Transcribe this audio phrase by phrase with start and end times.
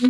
[0.00, 0.08] Aus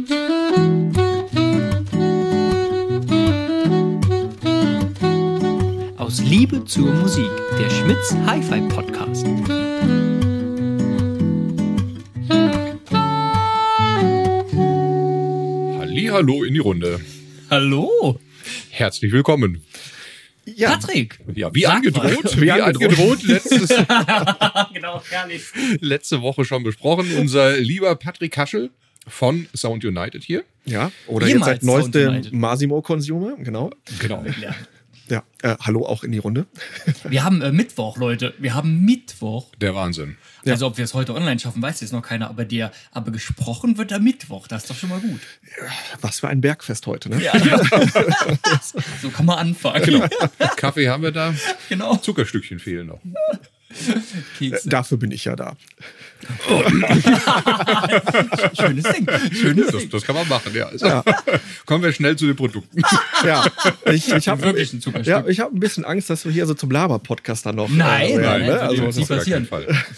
[6.20, 7.28] Liebe zur Musik,
[7.58, 9.26] der Schmitz Hi-Fi Podcast.
[16.12, 17.00] Hallo in die Runde.
[17.50, 18.20] Hallo,
[18.70, 19.64] Herzlich willkommen.
[20.44, 21.18] Ja, Patrick.
[21.34, 22.36] Ja, wie Sag angedroht, mal.
[22.36, 23.68] wie Wie angedroht, letztes,
[24.72, 25.42] genau, herrlich.
[25.80, 27.12] letzte Woche schon besprochen.
[27.18, 28.70] Unser lieber Patrick Kaschel
[29.10, 30.44] von Sound United hier.
[30.64, 30.90] ja.
[31.06, 32.38] Oder Jemals jetzt seit neuestem.
[32.38, 33.70] Massimo Consumer, genau.
[34.00, 34.24] Genau.
[34.40, 34.54] Ja.
[35.10, 36.46] Ja, äh, hallo auch in die Runde.
[37.02, 38.32] Wir haben äh, Mittwoch, Leute.
[38.38, 39.52] Wir haben Mittwoch.
[39.56, 40.16] Der Wahnsinn.
[40.46, 42.30] Also ob wir es heute online schaffen, weiß jetzt noch keiner.
[42.30, 44.46] Aber der, aber gesprochen wird am Mittwoch.
[44.46, 45.20] Das ist doch schon mal gut.
[46.00, 47.20] Was für ein Bergfest heute, ne?
[47.20, 47.32] Ja.
[49.02, 49.82] so kann man anfangen.
[49.84, 50.06] Genau.
[50.56, 51.34] Kaffee haben wir da.
[51.68, 51.96] genau.
[51.96, 53.00] Zuckerstückchen fehlen noch.
[54.38, 54.68] Kekse.
[54.68, 55.56] Dafür bin ich ja da.
[58.58, 59.06] Schönes Ding.
[59.32, 59.90] Schönes Das, Ding.
[59.90, 60.66] das kann man machen, ja.
[60.66, 60.86] Also,
[61.66, 62.82] Kommen wir schnell zu den Produkten.
[63.22, 63.44] Ja,
[63.92, 65.06] ich, ich habe Wirklich ein Zuckerstück.
[65.06, 67.68] ja, ich hab ein bisschen Angst, dass wir hier so zum Laber-Podcast dann noch.
[67.68, 68.46] Nein, äh, nein, nein, ne?
[68.46, 69.48] würde Also, nicht das auf gar passieren.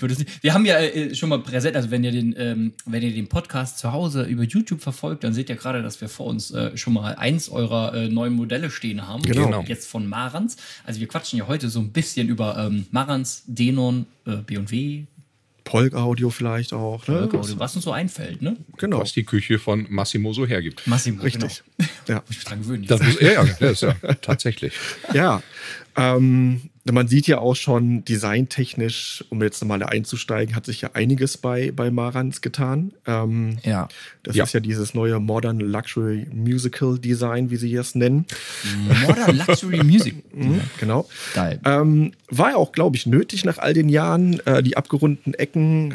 [0.00, 0.42] Würde nicht.
[0.42, 3.28] Wir haben ja äh, schon mal präsent, also wenn ihr den, ähm, wenn ihr den
[3.28, 6.76] Podcast zu Hause über YouTube verfolgt, dann seht ihr gerade, dass wir vor uns äh,
[6.76, 9.22] schon mal eins eurer äh, neuen Modelle stehen haben.
[9.22, 9.62] Genau.
[9.68, 10.56] Jetzt von Marantz.
[10.84, 15.04] Also wir quatschen ja heute so ein bisschen über ähm, Marantz, Denon, äh, B&W,
[15.64, 17.06] Polk-Audio vielleicht auch.
[17.06, 17.28] Ne?
[17.56, 18.56] was uns so einfällt, ne?
[18.78, 20.86] Genau, Was die Küche von Massimo so hergibt.
[20.86, 21.22] Massimo.
[21.22, 21.62] richtig.
[21.78, 21.90] Genau.
[22.08, 22.84] Ja, ich mich dran gewöhnen.
[22.86, 24.72] Das muss, ja, ja, das ist ja tatsächlich.
[25.14, 25.40] ja.
[25.96, 31.36] Ähm, man sieht ja auch schon designtechnisch, um jetzt nochmal einzusteigen, hat sich ja einiges
[31.38, 32.92] bei, bei Marantz getan.
[33.06, 33.86] Ähm, ja.
[34.24, 34.42] Das Ja.
[34.44, 38.26] ist ja dieses neue Modern Luxury Musical Design, wie sie es nennen.
[39.06, 40.34] Modern Luxury Music.
[40.34, 41.08] Mhm, genau.
[41.34, 41.60] Geil.
[41.64, 44.40] Ähm, war ja auch, glaube ich, nötig nach all den Jahren.
[44.46, 45.94] Äh, die abgerundeten Ecken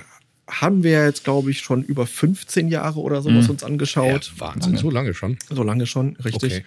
[0.49, 4.31] haben wir jetzt, glaube ich, schon über 15 Jahre oder sowas uns Ja, angeschaut.
[4.37, 5.37] Wahnsinn, so lange schon.
[5.49, 6.53] So lange schon, richtig.
[6.53, 6.63] Okay.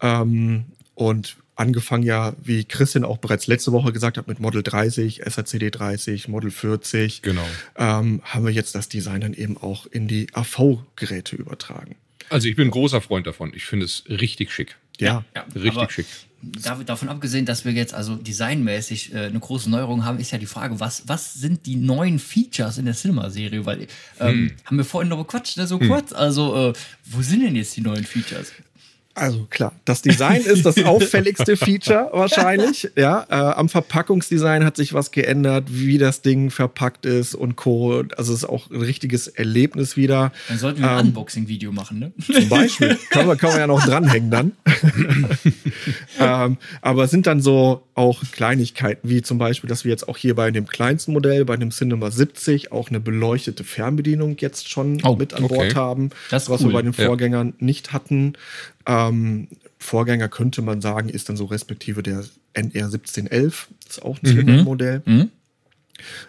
[0.00, 5.22] Ähm, und angefangen ja, wie Christian auch bereits letzte Woche gesagt hat, mit Model 30,
[5.26, 7.22] SACD 30, Model 40.
[7.22, 7.46] Genau.
[7.76, 11.96] Ähm, haben wir jetzt das Design dann eben auch in die AV-Geräte übertragen.
[12.30, 13.52] Also ich bin ein großer Freund davon.
[13.54, 14.76] Ich finde es richtig schick.
[15.00, 16.06] Ja, Ja, Richtig aber schick.
[16.42, 20.38] dav- Davon abgesehen, dass wir jetzt also designmäßig äh, eine große Neuerung haben, ist ja
[20.38, 23.64] die Frage, was, was sind die neuen Features in der Cinema-Serie?
[23.64, 23.82] Weil
[24.18, 24.52] ähm, Hm.
[24.64, 26.12] haben wir vorhin noch bequatscht, ne, so kurz.
[26.12, 26.72] Also, äh,
[27.06, 28.52] wo sind denn jetzt die neuen Features?
[29.18, 32.88] Also klar, das Design ist das auffälligste Feature wahrscheinlich.
[32.96, 38.02] Ja, äh, am Verpackungsdesign hat sich was geändert, wie das Ding verpackt ist und Co.
[38.16, 40.32] Also es ist auch ein richtiges Erlebnis wieder.
[40.48, 42.12] Dann sollten wir ein Ähm, Unboxing-Video machen, ne?
[42.24, 42.98] Zum Beispiel.
[43.10, 44.52] kann, man, kann man ja noch dranhängen dann.
[46.20, 50.16] ähm, aber es sind dann so auch Kleinigkeiten, wie zum Beispiel, dass wir jetzt auch
[50.16, 55.00] hier bei dem kleinsten Modell, bei dem Cinema 70, auch eine beleuchtete Fernbedienung jetzt schon
[55.04, 55.54] Oh, mit an okay.
[55.54, 56.68] Bord haben, Das ist was cool.
[56.68, 57.06] wir bei den Ja.
[57.06, 58.34] Vorgängern nicht hatten.
[58.88, 64.26] Ähm, Vorgänger könnte man sagen, ist dann so respektive der NR 1711, ist auch ein
[64.26, 65.02] Cinema-Modell.
[65.04, 65.30] Mhm.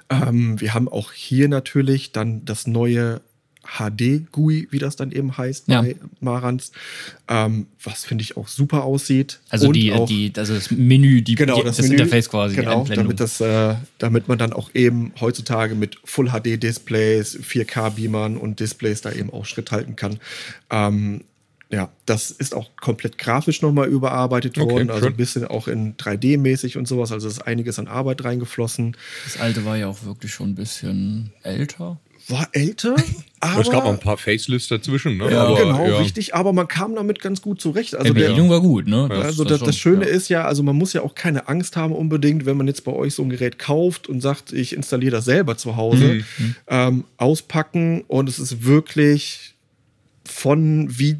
[0.10, 3.22] Ähm, wir haben auch hier natürlich dann das neue
[3.78, 5.82] HD-GUI, wie das dann eben heißt Ja.
[5.82, 6.72] bei Marantz,
[7.28, 9.40] ähm, was finde ich auch super aussieht.
[9.50, 12.56] Also Und die, auch, die, also das Menü, die, genau, das, das, Menü, Interface quasi,
[12.56, 17.92] genau, damit das, äh, damit man dann auch eben heutzutage mit Full HD Displays, 4K
[17.92, 20.20] Beamern und Displays da eben auch Schritt halten kann.
[20.72, 21.22] Ähm,
[21.72, 25.14] ja, das ist auch komplett grafisch nochmal überarbeitet Okay, worden, also schön.
[25.14, 27.12] ein bisschen auch in 3D-mäßig und sowas.
[27.12, 28.98] Also ist einiges an Arbeit reingeflossen.
[29.26, 32.00] das alte war ja auch wirklich schon ein bisschen älter.
[32.28, 32.96] War älter,
[33.40, 35.18] aber es gab auch ein paar Facelifts dazwischen.
[35.18, 35.32] Ne?
[35.32, 35.98] Ja, Aber, genau, ja.
[35.98, 37.96] richtig, aber man kam damit ganz gut zurecht.
[37.96, 39.08] Also, Die der, Bedienung war gut, ne?
[39.12, 42.46] also das, das Schöne ist ja, also man muss ja auch keine Angst haben unbedingt,
[42.46, 45.58] wenn man jetzt bei euch so ein Gerät kauft und sagt, ich installiere das selber
[45.58, 49.56] zu Hause, Mhm, ähm, auspacken und es ist wirklich
[50.26, 51.18] von wie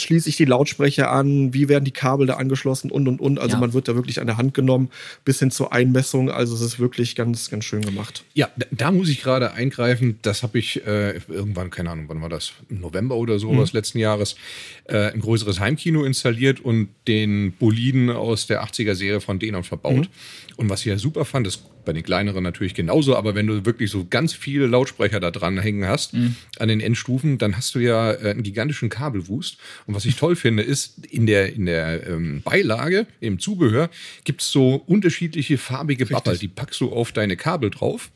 [0.00, 3.38] schließe ich die Lautsprecher an, wie werden die Kabel da angeschlossen und und und.
[3.38, 3.60] Also Ja.
[3.60, 4.90] man wird da wirklich an der Hand genommen,
[5.24, 6.30] bis hin zur Einmessung.
[6.30, 8.24] Also es ist wirklich ganz, ganz schön gemacht.
[8.34, 10.18] Ja, da, da muss ich gerade eingreifen.
[10.22, 12.52] Das habe ich äh, irgendwann, keine Ahnung, wann war das?
[12.68, 14.36] Im November oder so des letzten Jahres,
[14.84, 20.08] äh, ein größeres Heimkino installiert und den Boliden aus der 80er-Serie von Denon verbaut.
[20.56, 23.64] Und was ich ja super fand, ist bei den kleineren natürlich genauso, aber wenn du
[23.64, 26.14] wirklich so ganz viele Lautsprecher da dran hängen hast,
[26.58, 29.58] an den Endstufen, dann hast du ja äh, einen gigantischen Kabelwust.
[29.86, 33.90] Und was ich toll finde, ist, in der, in der ähm, Beilage, im Zubehör,
[34.24, 36.38] gibt's so unterschiedliche farbige Babbel.
[36.38, 38.10] Die packst du auf deine Kabel drauf.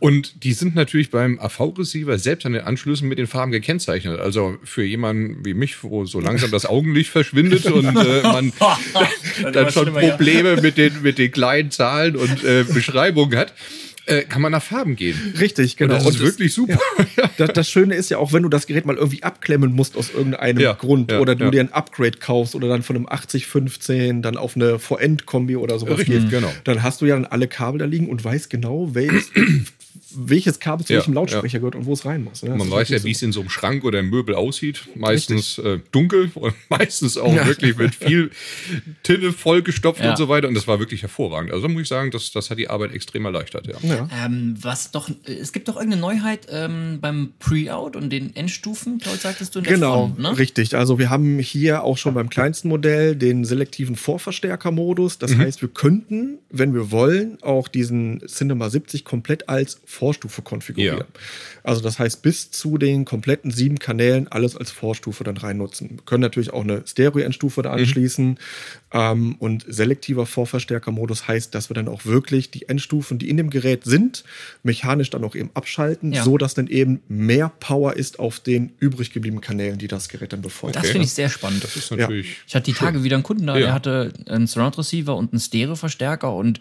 [0.00, 4.20] Und die sind natürlich beim AV-Receiver selbst an den Anschlüssen mit den Farben gekennzeichnet.
[4.20, 8.52] Also für jemanden wie mich, wo so langsam das Augenlicht verschwindet und äh, man
[9.52, 13.52] dann schon Probleme mit den, mit den kleinen Zahlen und äh, Beschreibungen hat.
[14.06, 15.16] äh, kann man nach Farben gehen.
[15.38, 15.94] Richtig, genau.
[15.96, 16.78] Und das ist wirklich super.
[17.16, 17.30] Ja.
[17.36, 20.10] Das, das Schöne ist ja auch, wenn du das Gerät mal irgendwie abklemmen musst aus
[20.14, 24.22] irgendeinem Ja, Grund ja, oder du dir ein Upgrade kaufst oder dann von einem 8015
[24.22, 26.50] dann auf eine VN-Kombi oder sowas Richtig, gehst, genau.
[26.64, 29.30] dann hast du ja dann alle Kabel da liegen und weißt genau, welches,
[30.16, 32.42] welches Kabel zu Ja, welchem Lautsprecher gehört und wo es rein muss.
[32.42, 32.54] ne?
[32.56, 34.82] Man weiß ja, wie es in so einem Schrank oder im Möbel aussieht.
[34.94, 38.30] Meistens äh, dunkel und meistens auch wirklich mit viel
[39.02, 40.10] Tinne vollgestopft Ja.
[40.10, 40.48] und so weiter.
[40.48, 41.52] Und das war wirklich hervorragend.
[41.52, 43.66] Also da muss ich sagen, das, das hat die Arbeit extrem erleichtert.
[43.66, 43.74] Ja.
[43.82, 44.08] Ja.
[44.24, 49.16] Ähm, was doch, es gibt doch irgendeine Neuheit ähm, beim Pre-Out und den Endstufen, glaube
[49.16, 50.38] ich, sagtest du in der Genau, Front, ne?
[50.38, 50.74] richtig.
[50.76, 55.18] Also wir haben hier auch schon beim kleinsten Modell den selektiven Vorverstärkermodus.
[55.18, 60.98] Das heißt, wir könnten, wenn wir wollen, auch diesen Cinema 70 komplett als Vorstufe konfigurieren.
[60.98, 61.04] Ja.
[61.62, 65.90] Also das heißt, bis zu den kompletten sieben Kanälen alles als Vorstufe dann rein nutzen.
[65.90, 68.36] Wir können natürlich auch eine Stereo-Endstufe da anschließen.
[68.92, 73.48] Ähm, und selektiver Vorverstärkermodus heißt, dass wir dann auch wirklich die Endstufen, die in dem
[73.50, 74.24] Gerät sind,
[74.64, 76.24] mechanisch dann auch eben abschalten, Ja.
[76.24, 80.32] so dass dann eben mehr Power ist auf den übrig gebliebenen Kanälen, die das Gerät
[80.32, 80.74] dann befeuert.
[80.74, 81.62] Das finde ich sehr spannend.
[81.62, 82.38] Das ist natürlich.
[82.48, 83.66] Ich hatte die Tage wieder einen Kunden da, Ja.
[83.66, 86.58] der hatte einen Surround Receiver und einen Stereo-Verstärker und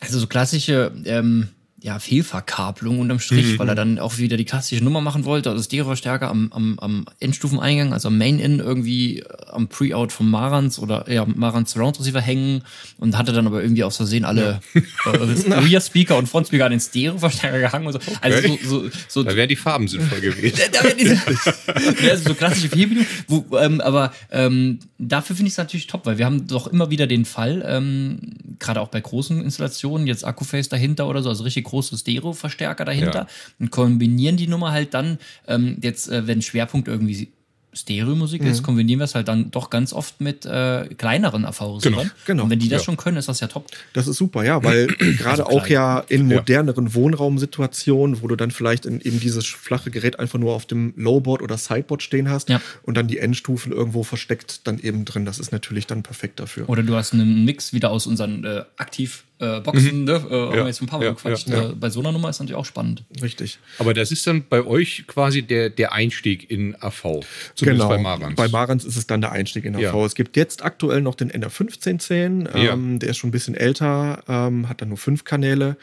[0.00, 1.48] also so klassische ähm,
[1.84, 5.62] ja, Fehlverkabelung unterm Strich, weil er dann auch wieder die klassische Nummer machen wollte, also
[5.62, 11.04] Stereo-Verstärker am, am, am Endstufeneingang, also am Main-In irgendwie äh, am Pre-Out vom Marans oder
[11.12, 12.62] ja, Marans Surround Receiver hängen
[12.96, 17.60] und hatte dann aber irgendwie aus Versehen alle äh, Rear-Speaker und Front-Speaker an den Stereo-Verstärker
[17.60, 17.98] gehangen und so.
[18.22, 20.58] Also so, so, so Da wären die Farben sinnvoll gewesen.
[20.72, 23.06] da diese, ja, also so klassische Fehrbedienung.
[23.28, 26.88] Wo, ähm, aber ähm, dafür finde ich es natürlich top, weil wir haben doch immer
[26.88, 28.20] wieder den Fall, ähm,
[28.58, 33.20] gerade auch bei großen Installationen, jetzt Akkuface dahinter oder so, also richtig große Stereo-Verstärker dahinter
[33.20, 33.26] Ja.
[33.58, 37.32] und kombinieren die Nummer halt dann, ähm, jetzt, äh, wenn Schwerpunkt irgendwie
[37.74, 38.64] Stereo-Musik ist, Mhm.
[38.64, 42.10] kombinieren wir es halt dann doch ganz oft mit äh, kleineren AV-Receivern.
[42.26, 42.44] genau.
[42.44, 42.84] Und wenn die das Ja.
[42.86, 43.66] schon können, ist das ja top.
[43.92, 44.86] Das ist super, ja, weil
[45.18, 45.72] gerade auch klein.
[45.72, 46.36] ja in Ja.
[46.38, 50.94] moderneren Wohnraumsituationen, wo du dann vielleicht in eben dieses flache Gerät einfach nur auf dem
[50.96, 52.60] Lowboard oder Sideboard stehen hast Ja.
[52.82, 55.24] und dann die Endstufen irgendwo versteckt dann eben drin.
[55.24, 56.68] Das ist natürlich dann perfekt dafür.
[56.68, 60.12] Oder du hast einen Mix wieder aus unseren äh, Aktiv- äh, Boxen, ne?
[60.12, 61.48] Äh, haben wir Ja, jetzt ein paar Mal ja, gequatscht.
[61.48, 61.70] ja, ja.
[61.70, 63.02] Äh, bei so einer Nummer ist natürlich auch spannend.
[63.20, 63.58] Richtig.
[63.78, 67.20] Aber das ist dann bei euch quasi der, der Einstieg in AV.
[67.54, 68.22] Zumindest bei Marans.
[68.22, 68.34] Genau.
[68.36, 69.80] Bei Marans ist es dann der Einstieg in AV.
[69.82, 70.04] Ja.
[70.06, 74.68] Es gibt jetzt aktuell noch den NR1510, ähm, der ist schon ein bisschen älter, ähm,
[74.68, 75.76] hat dann nur fünf Kanäle.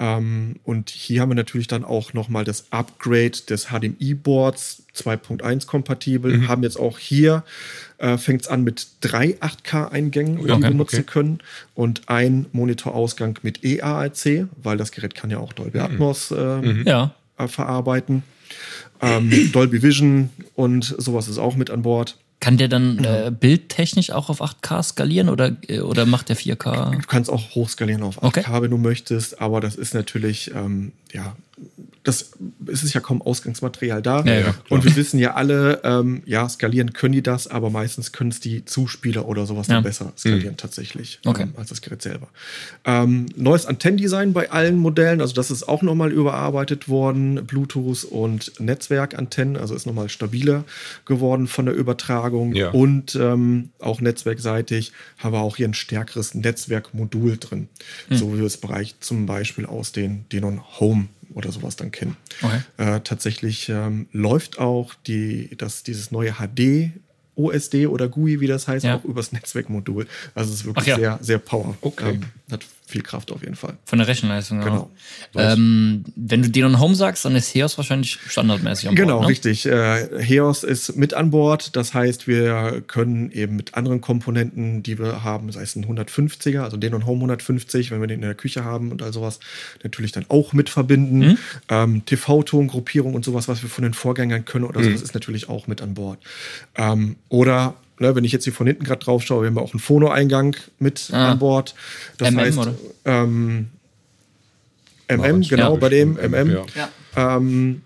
[0.00, 6.36] Ähm, und hier haben wir natürlich dann auch nochmal das Upgrade des HDMI-Boards 2.1 kompatibel.
[6.38, 6.48] Mhm.
[6.48, 7.42] Haben jetzt auch hier,
[7.98, 11.04] äh, fängt es an mit drei 8K-Eingängen, die Okay, wir nutzen okay.
[11.04, 11.38] können
[11.74, 15.56] und ein Monitorausgang mit EARC, weil das Gerät kann ja auch Mhm.
[15.56, 17.14] Dolby Atmos äh, Ja.
[17.36, 18.22] äh, verarbeiten.
[19.00, 22.16] Ähm, Dolby Vision und sowas ist auch mit an Bord.
[22.40, 26.92] Kann der dann äh, bildtechnisch auch auf 8K skalieren oder, äh, oder macht der 4K?
[26.92, 28.62] Du kannst auch hochskalieren auf 8K, Okay.
[28.62, 31.34] wenn du möchtest, aber das ist natürlich, ähm, ja,
[32.08, 32.30] das
[32.66, 34.24] es ist ja kaum Ausgangsmaterial da.
[34.24, 38.12] Ja, ja, und wir wissen ja alle, ähm, ja, skalieren können die das, aber meistens
[38.12, 39.74] können es die Zuspieler oder sowas Ja.
[39.74, 41.42] dann besser skalieren tatsächlich Okay.
[41.42, 42.28] ähm, als das Gerät selber.
[42.84, 48.52] Ähm, neues Antennendesign bei allen Modellen, also das ist auch nochmal überarbeitet worden, Bluetooth und
[48.58, 50.64] Netzwerkantennen, also ist nochmal stabiler
[51.04, 52.70] geworden von der Übertragung Ja.
[52.70, 57.68] und ähm, auch netzwerkseitig haben wir auch hier ein stärkeres Netzwerkmodul drin,
[58.08, 58.16] Hm.
[58.16, 62.16] so wie wir es Bereich zum Beispiel aus den Denon Home oder sowas dann kennen.
[62.42, 62.60] Okay.
[62.76, 66.90] Äh, tatsächlich ähm, läuft auch die, das, dieses neue HD
[67.36, 68.96] OSD oder GUI, wie das heißt, Ja.
[68.96, 70.06] auch übers Netzwerkmodul.
[70.34, 70.96] Also es ist wirklich ja.
[70.96, 71.76] sehr, sehr power.
[71.80, 72.14] Okay.
[72.14, 73.76] Ähm, hat viel Kraft auf jeden Fall.
[73.84, 74.90] Von der Rechenleistung, Genau.
[75.34, 75.52] Ja.
[75.52, 79.28] Ähm, wenn du Denon Home sagst, dann ist Heos wahrscheinlich standardmäßig am Genau, Bord, ne?
[79.28, 79.66] richtig.
[79.66, 81.76] Äh, Heos ist mit an Bord.
[81.76, 86.60] Das heißt, wir können eben mit anderen Komponenten, die wir haben, sei es ein 150er,
[86.62, 89.38] also den und Home 150, wenn wir den in der Küche haben und all sowas,
[89.82, 91.18] natürlich dann auch mit verbinden.
[91.18, 91.38] Mhm.
[91.68, 94.84] Ähm, TV-Ton-Gruppierung und sowas, was wir von den Vorgängern können oder Mhm.
[94.84, 96.18] sowas, ist natürlich auch mit an Bord.
[96.76, 99.72] Ähm, oder Ne, wenn ich jetzt hier von hinten gerade drauf schaue, wir haben auch
[99.72, 101.32] einen Phono-Eingang mit Ah.
[101.32, 101.74] an Bord.
[102.16, 102.74] Das MM, heißt, oder?
[103.04, 103.68] ähm,
[105.08, 105.80] MM, genau, ja.
[105.80, 106.50] bei dem MM, MM.
[106.74, 106.88] ja.
[107.16, 107.36] Ja.
[107.36, 107.82] Ähm,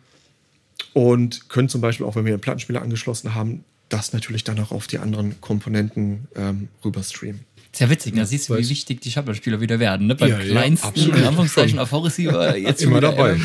[0.92, 4.71] und können zum Beispiel auch, wenn wir einen Plattenspieler angeschlossen haben, das natürlich dann auch
[4.73, 7.40] auf die anderen Komponenten ähm, rüber streamen.
[7.73, 10.07] Ist ja witzig, da siehst du, wie wichtig die Shuttle-Spieler wieder werden.
[10.09, 10.14] Ne?
[10.14, 11.16] Beim Ja, ja, kleinsten, absolut.
[11.16, 13.40] in Anführungszeichen, AV-Receiver, jetzt Immer wieder, dabei.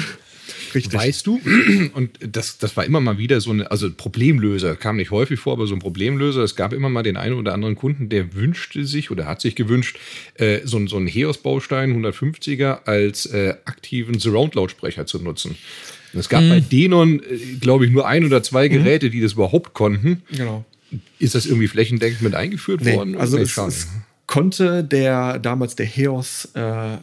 [0.75, 0.93] Richtig.
[0.93, 1.39] Weißt du,
[1.93, 5.53] und das, das war immer mal wieder so eine, also Problemlöser, kam nicht häufig vor,
[5.53, 6.43] aber so ein Problemlöser.
[6.43, 9.55] Es gab immer mal den einen oder anderen Kunden, der wünschte sich oder hat sich
[9.55, 9.99] gewünscht,
[10.35, 15.55] äh, so, ein- so einen Heos-Baustein 150er als äh, aktiven Surround-Lautsprecher zu nutzen.
[16.13, 19.33] Und es gab bei Denon, äh, glaube ich, nur ein oder zwei Geräte, die das
[19.33, 20.23] überhaupt konnten.
[20.31, 20.65] Genau.
[21.19, 23.17] Ist das irgendwie flächendeckend mit eingeführt Nee, worden?
[23.17, 23.87] also Nee, es, es
[24.25, 26.97] konnte der damals der Heos äh,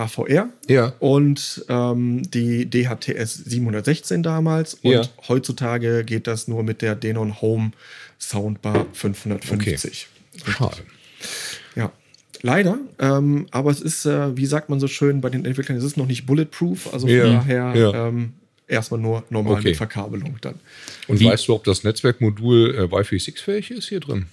[0.00, 0.92] AVR Ja.
[0.98, 4.74] und ähm, die DHTS 716 damals.
[4.82, 5.02] Und Ja.
[5.28, 7.72] heutzutage geht das nur mit der Denon Home
[8.18, 10.06] Soundbar 550.
[10.46, 10.78] Schade.
[11.76, 11.92] Ja.
[12.42, 15.84] Leider, ähm, aber es ist, äh, wie sagt man so schön bei den Entwicklern, es
[15.84, 18.08] ist noch nicht bulletproof, also von Ja, daher ja.
[18.08, 18.32] ähm,
[18.66, 19.68] erstmal nur normal Okay.
[19.68, 20.54] mit Verkabelung dann.
[21.08, 24.26] Und Wie- weißt du, ob das Netzwerkmodul äh, Wi-Fi 6 fähig ist hier drin?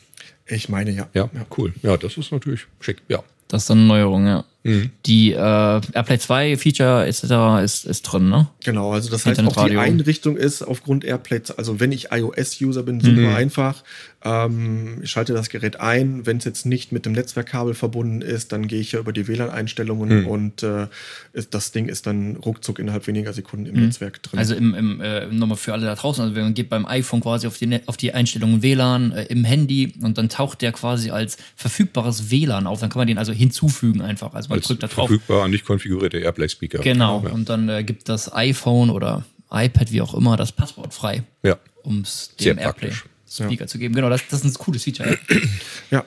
[0.45, 1.09] Ich meine ja.
[1.13, 1.73] Ja, cool.
[1.81, 2.97] Ja, das ist natürlich schick.
[3.09, 3.21] Ja.
[3.49, 4.45] Das ist dann eine Neuerung, ja.
[4.67, 4.91] Mhm.
[5.05, 7.63] Die äh, AirPlay 2 Feature etc.
[7.63, 8.47] ist, ist drin, ne?
[8.63, 9.77] Genau, also das heißt auch die.
[9.77, 13.35] Einrichtung ist aufgrund Airplay, also wenn ich iOS-User bin, super Mhm.
[13.35, 13.83] einfach.
[14.23, 16.25] Ähm, ich schalte das Gerät ein.
[16.25, 19.27] Wenn es jetzt nicht mit dem Netzwerkkabel verbunden ist, dann gehe ich ja über die
[19.27, 20.27] WLAN-Einstellungen Mhm.
[20.27, 20.87] und äh,
[21.33, 24.39] ist, das Ding ist dann ruckzuck innerhalb weniger Sekunden im Netzwerk drin.
[24.39, 27.21] Also im, im äh, nochmal für alle da draußen, also wenn man geht beim iPhone
[27.21, 31.11] quasi auf die, auf die Einstellungen WLAN äh, im Handy und dann taucht der quasi
[31.11, 34.33] als verfügbares WLAN auf, dann kann man den also hinzufügen einfach.
[34.33, 35.07] Also man Als drückt da drauf.
[35.09, 36.79] verfügbar, nicht konfigurierte Airplay-Speaker.
[36.79, 37.23] Genau.
[37.25, 37.31] Ja.
[37.31, 41.57] Und dann äh, gibt das iPhone oder iPad, wie auch immer, das Passwort frei, ja.
[41.83, 43.05] um es dem Airplay praktisch.
[43.29, 43.93] Speaker zu geben.
[43.95, 45.09] Genau, das, das ist ein cooles Feature.
[45.09, 45.15] Ja.
[45.91, 46.03] Ja,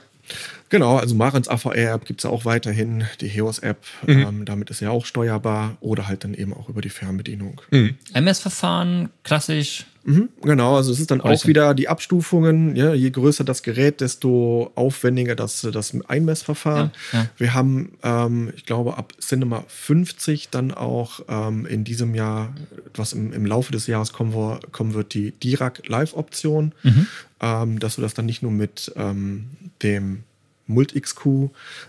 [0.69, 0.97] genau.
[0.99, 4.19] Also Marens AVR-App gibt es ja auch weiterhin, die HEOS-App, Mhm.
[4.21, 7.61] ähm, damit ist ja auch steuerbar oder halt dann eben auch über die Fernbedienung.
[7.71, 7.97] Mhm.
[8.14, 9.87] MS-Verfahren, klassisch.
[10.04, 12.75] Mhm, genau, also es ist dann auch wieder die Abstufungen.
[12.75, 16.90] Ja, je größer das Gerät, desto aufwendiger das, das Einmessverfahren.
[17.12, 17.26] Ja, ja.
[17.37, 22.54] Wir haben, ähm, ich glaube, ab Cinema 50 dann auch ähm, in diesem Jahr,
[22.95, 27.07] was im, im Laufe des Jahres kommen, wo, kommen wird, die Dirac Live-Option, Mhm.
[27.40, 29.47] ähm, dass wir das dann nicht nur mit ähm,
[29.83, 30.23] dem
[30.66, 31.26] Mult-XQ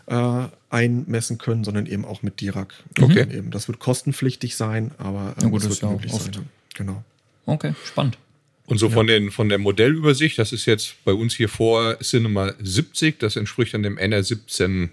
[0.07, 2.73] äh, einmessen können, sondern eben auch mit Dirac.
[2.99, 3.27] Okay.
[3.31, 6.45] Eben, das wird kostenpflichtig sein, aber Ja gut, es das ist wird ja möglich sein.
[6.75, 7.03] Genau.
[7.51, 8.17] Okay, spannend.
[8.65, 12.53] Und so von, den, von der Modellübersicht, das ist jetzt bei uns hier vor Cinema
[12.61, 14.89] 70, das entspricht dann dem NR17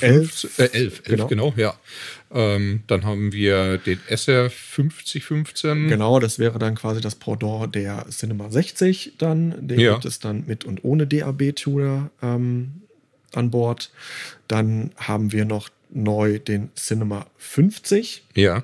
[0.00, 0.58] Elf.
[0.58, 1.26] äh, 11, 11 Genau.
[1.28, 1.54] genau.
[1.56, 1.78] ja.
[2.32, 5.88] Ähm, dann haben wir den SR 5015.
[5.88, 9.66] Genau, das wäre dann quasi das Pendant der Cinema 60 dann.
[9.66, 9.92] Den Ja.
[9.94, 12.82] gibt es dann mit und ohne DAB-Tuner ähm,
[13.34, 13.90] an Bord.
[14.46, 18.24] Dann haben wir noch neu den Cinema 50.
[18.34, 18.62] Ja,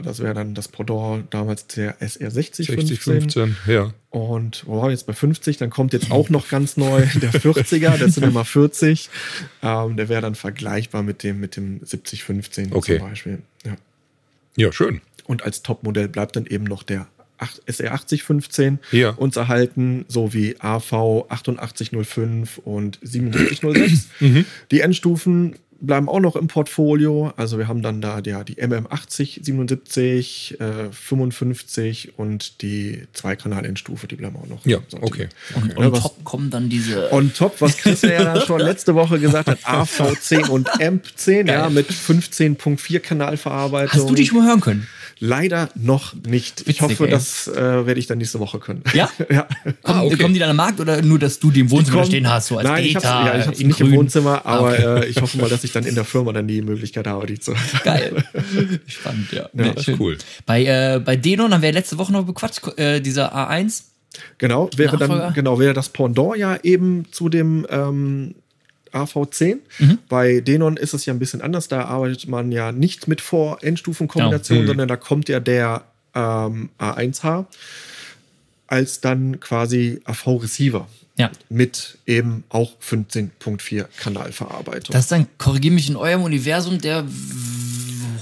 [0.00, 3.20] Das wäre dann das Pendant damals der SR 60 60, 15.
[3.54, 3.92] 15, ja.
[4.10, 5.56] Und wo waren wir jetzt bei 50?
[5.58, 9.10] Dann kommt jetzt auch noch ganz neu der 40er, der Cinema 40.
[9.62, 12.98] Ähm, der wäre dann vergleichbar mit dem, mit dem 7015 Okay.
[12.98, 13.38] zum Beispiel.
[13.64, 13.76] Ja.
[14.56, 15.00] Ja, schön.
[15.24, 17.06] Und als Topmodell bleibt dann eben noch der
[17.38, 19.10] ach- SR8015 Ja.
[19.10, 24.08] uns erhalten, sowie AV 8805 und 7706.
[24.20, 24.44] Mhm.
[24.70, 27.32] Die Endstufen bleiben auch noch im Portfolio.
[27.36, 34.16] Also wir haben dann da ja, die MM80, 77, äh, 55 und die Zweikanal-Endstufe, die
[34.16, 34.64] bleiben auch noch.
[34.64, 35.28] Ja, okay.
[35.54, 35.86] Und okay.
[35.86, 37.12] on top kommen dann diese.
[37.12, 41.90] On top, was Chris ja schon letzte Woche gesagt hat, AV10 und AMP10, ja, mit
[41.90, 44.00] 15.4 Kanalverarbeitung.
[44.00, 44.86] Hast du die schon mal hören können?
[45.24, 46.64] Leider noch nicht.
[46.68, 47.10] Ich hoffe, ey.
[47.10, 47.54] das äh,
[47.86, 48.82] werde ich dann nächste Woche können.
[48.92, 49.08] Ja?
[49.30, 49.46] ja.
[49.62, 50.16] Kommen, Ah, okay.
[50.16, 52.48] kommen die dann am Markt oder nur, dass du die im Wohnzimmer Kommen- stehen hast,
[52.48, 53.98] so als Nein, ich hab's, Beta ja, ich nicht im grün?
[53.98, 55.04] Wohnzimmer, Ah, aber okay.
[55.04, 57.38] äh, ich hoffe mal, dass ich dann in der Firma dann die Möglichkeit habe, die
[57.38, 57.54] zu.
[57.84, 58.24] Geil.
[58.88, 59.48] Spannend, ja.
[59.54, 60.18] Ja, das ist cool.
[60.44, 63.82] Bei, äh, bei Denon haben wir letzte Woche noch bequatscht, äh, dieser A1.
[64.38, 65.22] Genau, wäre Nachfolger?
[65.26, 68.34] dann genau wäre das Pendant ja eben zu dem ähm,
[68.92, 69.58] AV10.
[69.78, 69.98] Mhm.
[70.08, 71.68] Bei Denon ist es ja ein bisschen anders.
[71.68, 74.68] Da arbeitet man ja nicht mit Vor-Endstufenkombination, Genau.
[74.68, 75.84] sondern da kommt ja der
[76.14, 77.46] ähm, A1H
[78.66, 80.86] als dann quasi AV-Receiver
[81.18, 81.30] Ja.
[81.50, 84.92] mit eben auch 15.4 Kanalverarbeitung.
[84.92, 87.04] Das ist dann, korrigiere mich, in eurem Universum der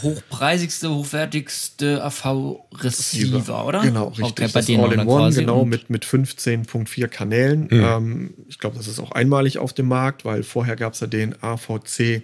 [0.03, 3.81] hochpreisigste, hochwertigste AV-Receiver, oder?
[3.81, 4.27] Genau, richtig.
[4.27, 7.69] Okay, bei das denen dann All-in-One, genau, mit, mit 15.4 Kanälen.
[7.71, 7.85] Mhm.
[7.85, 11.07] Ähm, ich glaube, das ist auch einmalig auf dem Markt, weil vorher gab es ja
[11.07, 12.23] den AVC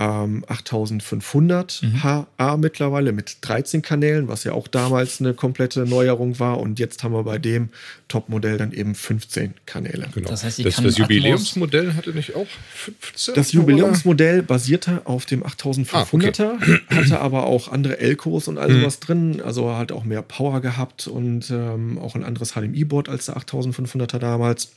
[0.00, 2.02] ähm, 8500 Mhm.
[2.02, 6.58] HA mittlerweile mit 13 Kanälen, was ja auch damals eine komplette Neuerung war.
[6.60, 7.70] Und jetzt haben wir bei dem
[8.08, 10.08] Topmodell dann eben 15 Kanäle.
[10.14, 10.28] Genau.
[10.28, 13.34] Das heißt, das, kann das Jubiläumsmodell hatte nicht auch 15?
[13.34, 18.60] Das Jubiläumsmodell basierte auf dem 8500er, Ah, hatte aber auch andere Elcos und Mhm.
[18.60, 23.08] all sowas drin, also hat auch mehr Power gehabt und ähm, auch ein anderes HDMI-Board
[23.08, 24.68] als der 8500er damals.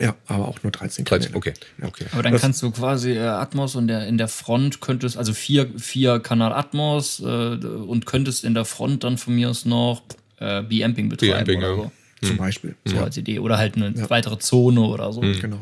[0.00, 1.36] Ja, aber auch nur 13 13, Kanäle.
[1.38, 1.54] okay.
[1.82, 2.04] okay.
[2.12, 5.32] Aber dann Das- kannst du quasi äh, Atmos und der, in der Front könntest, also
[5.32, 10.02] vier, vier Kanal Atmos äh, und könntest in der Front dann von mir aus noch
[10.38, 11.76] äh, B-Amping betreiben B-Amping, oder ja.
[11.76, 11.92] so.
[12.28, 12.74] Zum Beispiel.
[12.86, 13.38] So Ja, als Idee.
[13.40, 14.08] Oder halt eine Ja.
[14.10, 15.20] weitere Zone oder so.
[15.20, 15.58] genau.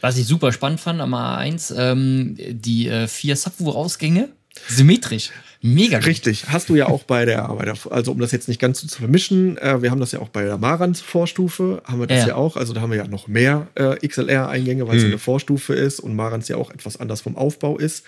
[0.00, 4.28] Was ich super spannend fand am A1, ähm, die äh, vier Subwoofer-Ausgänge
[4.68, 5.30] symmetrisch.
[5.66, 5.98] Mega.
[5.98, 8.80] Richtig, hast du ja auch bei der, bei der also um das jetzt nicht ganz
[8.80, 12.06] so zu vermischen, äh, wir haben das ja auch bei der Marans Vorstufe, haben wir
[12.06, 12.34] das ja, Ja.
[12.36, 15.10] auch, also da haben wir ja noch mehr äh, XLR-Eingänge, weil es Mhm.
[15.10, 18.04] eine Vorstufe ist und Marans ja auch etwas anders vom Aufbau ist.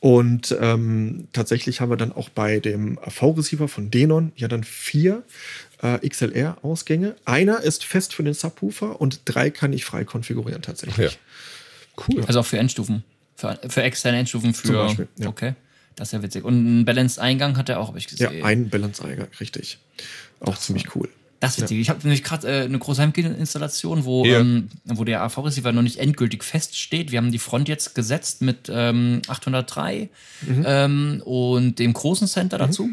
[0.00, 5.22] Und ähm, tatsächlich haben wir dann auch bei dem V-Receiver von Denon ja dann vier
[5.82, 7.16] äh, XLR-Ausgänge.
[7.24, 11.12] Einer ist fest für den Subwoofer und drei kann ich frei konfigurieren tatsächlich.
[11.12, 11.18] Ja.
[12.08, 12.24] Cool.
[12.26, 13.04] Also auch für Endstufen.
[13.36, 14.66] Für, für externe Endstufen für.
[14.66, 15.28] Zum Beispiel, ja.
[15.28, 15.54] Okay.
[15.96, 16.44] Das ist ja witzig.
[16.44, 18.44] Und einen Balanced Eingang hat er auch, habe ich Ja, gesehen.
[18.44, 19.78] ein Balance-Eingang, richtig.
[20.40, 21.08] Auch ziemlich cool.
[21.40, 21.78] Das ist witzig.
[21.80, 24.40] Ich habe nämlich gerade äh, eine große Heimkino-Installation, wo, Ja.
[24.40, 27.12] ähm, wo der AV-Receiver noch nicht endgültig feststeht.
[27.12, 30.08] Wir haben die Front jetzt gesetzt mit ähm, 803
[30.64, 32.90] ähm, und dem großen Center dazu.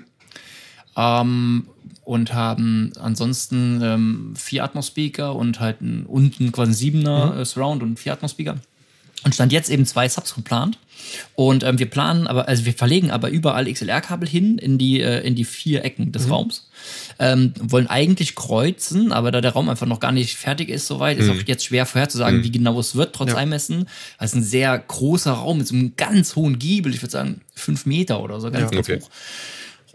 [0.95, 1.67] Ähm,
[2.05, 7.81] und haben ansonsten ähm, vier Atmos-Speaker und halt einen, unten quasi ein Siebener äh, Surround
[7.81, 8.57] und vier Atmos-Speaker.
[9.24, 10.77] Und stand jetzt eben zwei Subs geplant.
[11.36, 15.20] Und ähm, wir planen aber, also wir verlegen aber überall XLR-Kabel hin in die, äh,
[15.25, 16.68] in die vier Ecken des Raums.
[17.20, 21.18] Ähm, wollen eigentlich kreuzen, aber da der Raum einfach noch gar nicht fertig ist, soweit,
[21.18, 23.38] ist auch jetzt schwer vorherzusagen, wie genau es wird, trotz Ja.
[23.38, 23.88] Einmessen.
[24.18, 27.42] Weil es ein sehr großer Raum mit so einem ganz hohen Giebel, ich würde sagen
[27.56, 28.75] fünf Meter oder so, ganz, Ja.
[28.82, 29.00] ganz Okay.
[29.01, 29.10] hoch.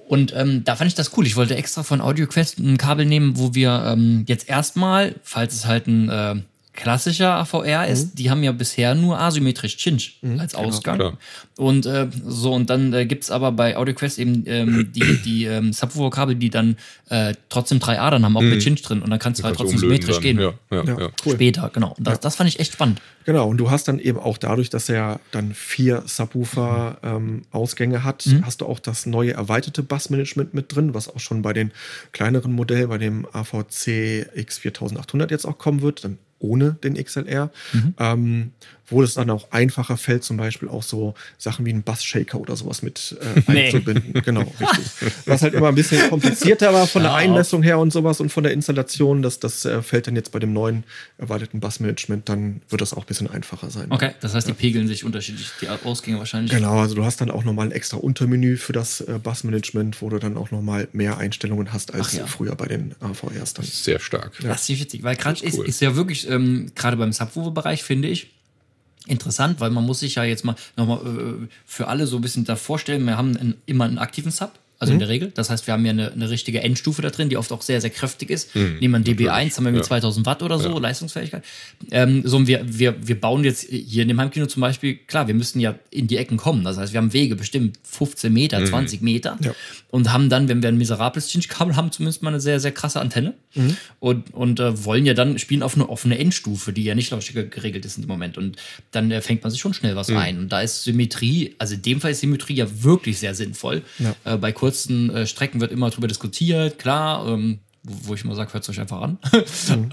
[0.08, 1.26] Und ähm, da fand ich das cool.
[1.26, 5.66] Ich wollte extra von AudioQuest ein Kabel nehmen, wo wir ähm, jetzt erstmal, falls es
[5.66, 6.36] halt ein äh,
[6.78, 10.96] klassischer AVR ist, die haben ja bisher nur asymmetrisch Cinch als Ausgang.
[10.96, 11.18] klar.
[11.56, 15.72] Und äh, so, und dann äh, gibt's aber bei AudioQuest eben ähm, die, die ähm,
[15.72, 16.76] Subwoofer-Kabel, die dann
[17.10, 19.02] äh, trotzdem drei Adern haben, auch mit Cinch drin.
[19.02, 20.22] Und dann kannst du halt trotzdem symmetrisch dann.
[20.22, 20.38] gehen.
[20.38, 21.08] Ja, ja, Ja, ja.
[21.26, 21.34] cool.
[21.34, 21.94] Später, genau.
[21.98, 23.02] Und das, das fand ich echt spannend.
[23.24, 28.46] Genau, und du hast dann eben auch dadurch, dass er dann vier Subwoofer-Ausgänge hat, Mhm.
[28.46, 31.72] hast du auch das neue erweiterte Bassmanagement mit drin, was auch schon bei den
[32.12, 37.94] kleineren Modellen, bei dem AVC X4800 jetzt auch kommen wird, dann ohne den XLR, Mhm.
[37.98, 38.52] ähm,
[38.90, 42.56] wo es dann auch einfacher fällt, zum Beispiel auch so Sachen wie einen Bassshaker oder
[42.56, 43.16] sowas mit
[43.46, 43.66] äh, Nee.
[43.66, 44.12] einzubinden.
[44.24, 44.86] Genau, richtig.
[45.26, 47.16] Was halt immer ein bisschen komplizierter war von der Ja.
[47.18, 50.38] Einmessung her und sowas und von der Installation, das, das äh, fällt dann jetzt bei
[50.38, 50.84] dem neuen
[51.18, 53.86] erweiterten Bassmanagement, dann wird das auch ein bisschen einfacher sein.
[53.90, 56.52] Okay, das heißt, die pegeln sich unterschiedlich, die Ausgänge wahrscheinlich.
[56.52, 60.08] Genau, also du hast dann auch nochmal ein extra Untermenü für das äh, Bassmanagement, wo
[60.10, 62.26] du dann auch nochmal mehr Einstellungen hast als ja.
[62.26, 63.64] früher bei den AVRs dann.
[63.64, 64.32] Sehr stark.
[64.42, 65.66] Das ist witzig, weil gerade Das ist ist, cool.
[65.68, 68.30] ist ja wirklich, ähm, gerade beim Subwoofer-Bereich, finde ich,
[69.08, 72.44] interessant, weil man muss sich ja jetzt mal nochmal äh, für alle so ein bisschen
[72.44, 74.94] da vorstellen, wir haben einen, immer einen aktiven Sub, also Mhm.
[74.94, 75.32] in der Regel.
[75.34, 77.80] Das heißt, wir haben ja eine, eine richtige Endstufe da drin, die oft auch sehr,
[77.80, 78.54] sehr kräftig ist.
[78.54, 79.76] Nehmen wir einen DB1, haben wir mit Mhm.
[79.78, 79.82] Ja.
[79.82, 81.42] 2000 Watt oder so, Leistungsfähigkeit.
[81.90, 85.34] Ähm, so, wir, wir, wir bauen jetzt hier in dem Heimkino zum Beispiel, klar, wir
[85.34, 86.62] müssen ja in die Ecken kommen.
[86.64, 88.34] Das heißt, wir haben Wege bestimmt 15 Mhm.
[88.34, 89.52] Meter, 20 Meter Ja.
[89.90, 93.00] und haben dann, wenn wir ein miserables Cinch-Kabel haben, zumindest mal eine sehr, sehr krasse
[93.00, 93.34] Antenne
[94.00, 97.48] und, und äh, wollen ja dann spielen auf eine offene Endstufe, die ja nicht Lautstärke
[97.48, 98.38] geregelt ist dem Moment.
[98.38, 98.56] Und
[98.92, 100.38] dann äh, fängt man sich schon schnell was ein.
[100.38, 103.82] Und da ist Symmetrie, also in dem Fall ist Symmetrie ja wirklich sehr sinnvoll.
[103.98, 104.14] Ja.
[104.24, 107.26] Äh, bei kurzen äh, Strecken wird immer drüber diskutiert, klar.
[107.26, 109.18] Ähm, wo ich immer sage, hört es euch einfach an.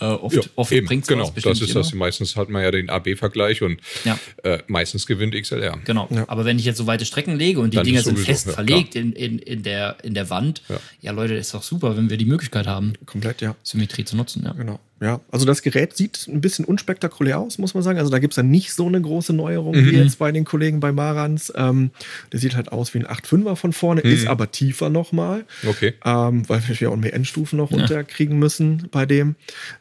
[0.01, 1.31] äh, oft Ja, oft eben, bringt's genau.
[1.33, 1.73] Das ist immer.
[1.75, 1.93] das.
[1.93, 4.19] Meistens hat man ja den AB-Vergleich und Ja.
[4.43, 5.77] äh, meistens gewinnt XLR.
[5.85, 6.07] Genau.
[6.09, 6.25] Ja.
[6.27, 8.95] Aber wenn ich jetzt so weite Strecken lege und die Dann Dinger sind fest verlegt
[8.95, 10.79] in, in, in, der, in der Wand, ja.
[11.01, 11.11] Ja.
[11.11, 13.55] Leute, ist doch super, wenn wir die Möglichkeit haben, Komplett, ja.
[13.63, 14.43] Symmetrie zu nutzen.
[14.43, 14.51] Ja.
[14.53, 14.79] Genau.
[15.01, 17.99] Ja, also das Gerät sieht ein bisschen unspektakulär aus, muss man sagen.
[17.99, 20.79] Also da gibt es dann nicht so eine große Neuerung wie jetzt bei den Kollegen
[20.79, 21.51] bei Marans.
[21.55, 21.91] Ähm,
[22.31, 25.43] der sieht halt aus wie ein 8.5er von vorne, ist aber tiefer nochmal.
[25.67, 25.95] Okay.
[26.05, 29.35] ähm, weil wir ja auch mehr Endstufen noch unterkriegen müssen bei dem.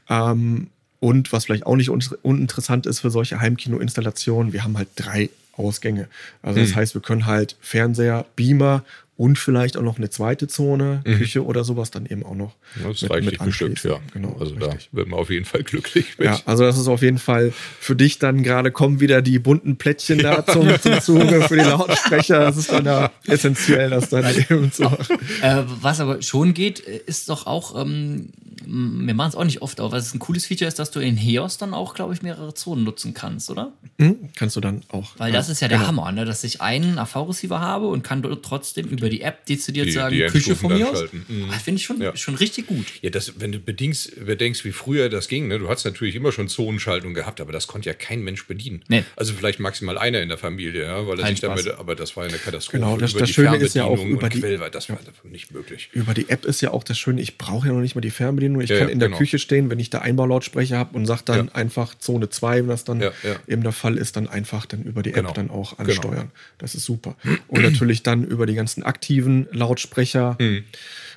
[0.08, 4.88] Ähm, und was vielleicht auch nicht un uninteressant ist für solche Heimkino-Installationen, wir haben halt
[4.96, 6.08] drei Ausgänge.
[6.42, 8.84] Also das heißt, wir können halt Fernseher, Beamer
[9.16, 12.54] und vielleicht auch noch eine zweite Zone, Küche oder sowas dann eben auch noch.
[12.82, 14.00] Das ist mit- reichlich mit bestückt, ja.
[14.12, 14.88] Genau, also richtig.
[14.90, 16.26] da wird man auf jeden Fall glücklich mit.
[16.26, 19.76] Ja, also das ist auf jeden Fall für dich dann gerade kommen wieder die bunten
[19.76, 22.40] Plättchen da zum, zum Zuge für die Lautsprecher.
[22.40, 25.18] Das ist dann ja essentiell, das dann eben machen.
[25.42, 28.30] Äh, was aber schon geht, ist doch auch, ähm,
[28.66, 31.16] wir machen es auch nicht oft, aber was ein cooles Feature ist, dass du in
[31.16, 33.72] Heos dann auch, glaube ich, mehrere Zonen nutzen kannst, oder?
[33.98, 34.16] Hm?
[34.36, 35.12] Kannst du dann auch.
[35.18, 35.88] Weil das ist ja der genau.
[35.88, 36.24] Hammer, ne?
[36.24, 40.14] dass ich einen AV-Receiver habe und kann dort trotzdem über die App dezidiert Die- sagen,
[40.14, 41.04] die Küche von mir aus.
[41.12, 41.48] Mhm.
[41.50, 42.16] Ah, Finde ich schon, Ja.
[42.16, 42.86] schon richtig gut.
[43.02, 45.58] Ja, das, wenn du bedingst, bedenkst, wie früher das ging, ne?
[45.58, 48.82] du hast natürlich immer schon Zonenschaltung gehabt, aber das konnte ja kein Mensch bedienen.
[48.88, 49.04] Nee.
[49.16, 52.24] Also vielleicht maximal einer in der Familie, ja, weil er sich damit, aber das war
[52.24, 52.78] eine Katastrophe.
[52.78, 54.88] Genau, das- Über das die Schöne ist ja auch Fernbedienung über und die- Quellware, das
[54.88, 54.98] war
[55.30, 55.88] nicht möglich.
[55.92, 58.10] Über die App ist ja auch das Schöne, ich brauche ja noch nicht mal die
[58.10, 58.60] Fernbedienung.
[58.60, 59.18] Ich Ja, kann ja, in der genau.
[59.18, 61.54] Küche stehen, wenn ich da Einbaulautsprecher habe und sage dann Ja.
[61.54, 63.36] einfach Zone 2, wenn das dann Ja, ja.
[63.46, 65.28] eben der Fall ist, dann einfach dann über die Genau.
[65.30, 65.88] App dann auch Genau.
[65.90, 66.30] ansteuern.
[66.58, 67.16] Das ist super.
[67.48, 70.64] Und natürlich dann über die ganzen aktiven Lautsprecher Mhm.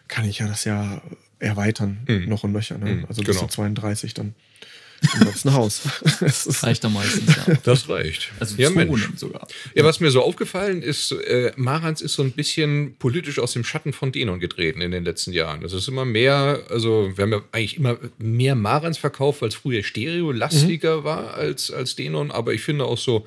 [0.08, 1.02] kann ich ja das ja
[1.40, 2.78] erweitern, noch und nöcher.
[2.80, 3.06] Ne?
[3.08, 3.48] Also bis genau.
[3.48, 4.34] zu 32 dann.
[5.20, 5.84] Das ist ein Haus.
[6.20, 7.54] Das reicht doch meistens, ja.
[7.64, 8.32] Das reicht.
[8.40, 9.08] Also ja, Mensch.
[9.16, 9.48] Sogar.
[9.76, 13.64] Ja, was mir so aufgefallen ist, äh, Marantz ist so ein bisschen politisch aus dem
[13.64, 15.64] Schatten von Denon getreten in den letzten Jahren.
[15.64, 19.56] Es ist immer mehr, also wir haben ja eigentlich immer mehr Marantz verkauft, weil es
[19.56, 23.24] früher Stereo-lastiger war als, als Denon, aber ich finde auch so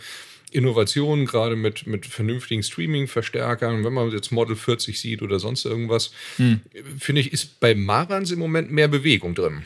[0.51, 6.13] Innovationen, gerade mit, mit vernünftigen Streaming-Verstärkern, wenn man jetzt Model 40 sieht oder sonst irgendwas,
[6.99, 9.63] finde ich, ist bei Marantz im Moment mehr Bewegung drin.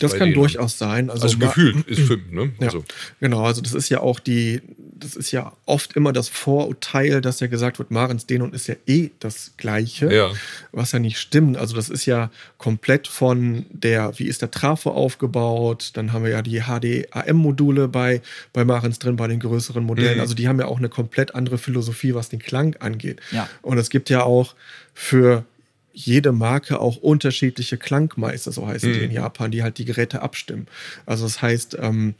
[0.00, 0.34] Das kann Denon.
[0.34, 1.10] durchaus sein.
[1.10, 2.52] Also, Also gefühlt ist Film, ne?
[2.60, 2.84] Ja, Also,
[3.20, 3.44] genau.
[3.44, 4.60] Also das ist ja auch die,
[4.98, 8.74] das ist ja oft immer das Vorurteil, dass ja gesagt wird, Marens Denon ist ja
[8.86, 10.30] eh das Gleiche, Ja.
[10.72, 11.56] was ja nicht stimmt.
[11.56, 16.30] Also das ist ja komplett von der, wie ist der Trafo aufgebaut, dann haben wir
[16.30, 20.20] ja die HDAM-Module bei, bei Marens drin, bei den größeren Modellen.
[20.20, 23.20] Also die haben ja auch eine komplett andere Philosophie, was den Klang angeht.
[23.32, 23.48] Ja.
[23.62, 24.54] Und es gibt ja auch
[24.94, 25.44] für
[25.96, 30.66] jede Marke auch unterschiedliche Klangmeister, so heißen die in Japan, die halt die Geräte abstimmen.
[31.06, 32.14] Also das heißt, ähm,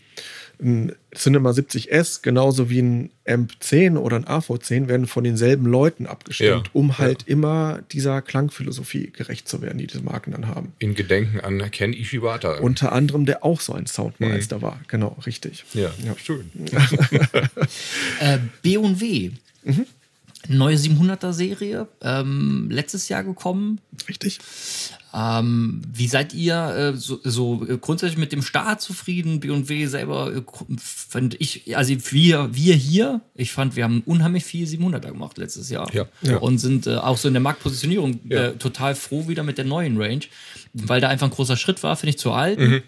[0.63, 6.67] ein Cinema 70S genauso wie ein AMP10 oder ein AV10 werden von denselben Leuten abgestimmt,
[6.69, 6.71] Ja.
[6.73, 10.73] um halt immer dieser Klangphilosophie gerecht zu werden, die diese Marken dann haben.
[10.79, 12.59] in Gedenken an Ken Ishiwata.
[12.61, 14.81] Unter anderem, der auch so ein Soundmeister war.
[14.87, 15.65] Genau, richtig.
[15.75, 16.15] ja, Ja.
[16.17, 16.49] schön.
[18.21, 19.31] Äh, B&W.
[19.65, 19.87] Mhm.
[20.49, 23.81] Neue 700er Serie, ähm, letztes Jahr gekommen.
[24.09, 24.39] Richtig.
[25.15, 29.41] Ähm, wie seid ihr äh, so, so äh, grundsätzlich mit dem Start zufrieden?
[29.41, 30.43] B&W selber äh,
[30.77, 35.71] fand ich, also wir, wir hier, ich fand, wir haben unheimlich viel 700er gemacht letztes
[35.71, 35.93] Jahr.
[35.95, 36.39] Ja, ja.
[36.39, 38.47] Und sind äh, auch so in der Marktpositionierung Ja.
[38.47, 40.25] äh, total froh wieder mit der neuen Range,
[40.73, 42.59] weil da einfach ein großer Schritt war, finde ich, zu alt.
[42.59, 42.83] Mhm.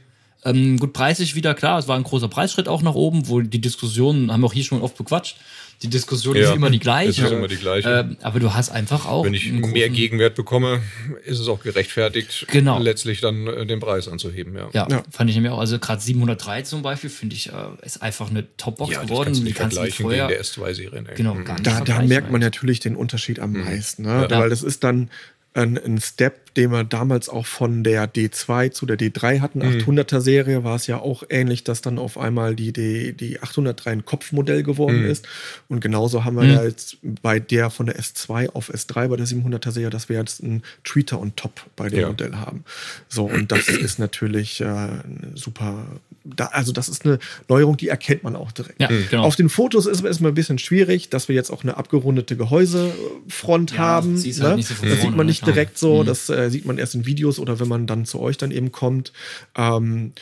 [0.44, 3.60] Ähm, gut, preislich wieder, klar, es war ein großer Preisschritt auch nach oben, wo die
[3.60, 5.36] Diskussionen, haben wir auch hier schon oft bequatscht,
[5.82, 7.10] die Diskussion Ja, ist immer die gleiche.
[7.10, 7.88] es ist immer die gleiche.
[8.10, 9.24] Ähm, aber du hast einfach auch.
[9.24, 10.80] Wenn ich einen mehr Gegenwert bekomme,
[11.24, 12.78] ist es auch gerechtfertigt, Genau.
[12.78, 14.54] letztlich dann äh, den Preis anzuheben.
[14.56, 15.02] Ja, Ja, Ja.
[15.10, 15.58] fand ich nämlich auch.
[15.58, 19.24] Also gerade 703 zum Beispiel, finde ich, äh, ist einfach eine Top-Box Ja, geworden.
[19.26, 20.26] kannst du Die nicht kannst du vergleichen vorher.
[20.28, 21.02] gegen der S2-Serie.
[21.02, 21.10] ne?
[21.14, 21.44] Genau, Mhm.
[21.44, 22.54] gar nicht Da, da merkt man halt.
[22.54, 24.28] natürlich den Unterschied am meisten, ne?
[24.30, 24.38] Ja.
[24.38, 25.10] weil das ist dann
[25.54, 29.62] ein, ein Step, den wir damals auch von der D2 zu der D3 hatten.
[29.62, 33.90] 800er Serie war es ja auch ähnlich, dass dann auf einmal die, die, die 803
[33.90, 35.26] ein Kopfmodell geworden ist.
[35.68, 39.26] Und genauso haben wir ja jetzt bei der von der S2 auf S3 bei der
[39.26, 42.08] 700er Serie, dass wir jetzt einen Tweeter on top bei dem Ja.
[42.08, 42.64] Modell haben.
[43.08, 44.88] So, und das ist natürlich äh,
[45.34, 45.86] super,
[46.24, 48.80] da, also das ist eine Neuerung, die erkennt man auch direkt.
[48.80, 49.24] Ja, genau.
[49.24, 52.36] Auf den Fotos ist es erstmal ein bisschen schwierig, dass wir jetzt auch eine abgerundete
[52.36, 54.16] Gehäusefront Ja, haben.
[54.16, 54.56] halt ne?
[54.56, 57.06] nicht so das sieht man ne, nicht direkt so, das äh, sieht man erst in
[57.06, 59.12] Videos oder wenn man dann zu euch dann eben kommt.
[59.56, 60.12] Ähm,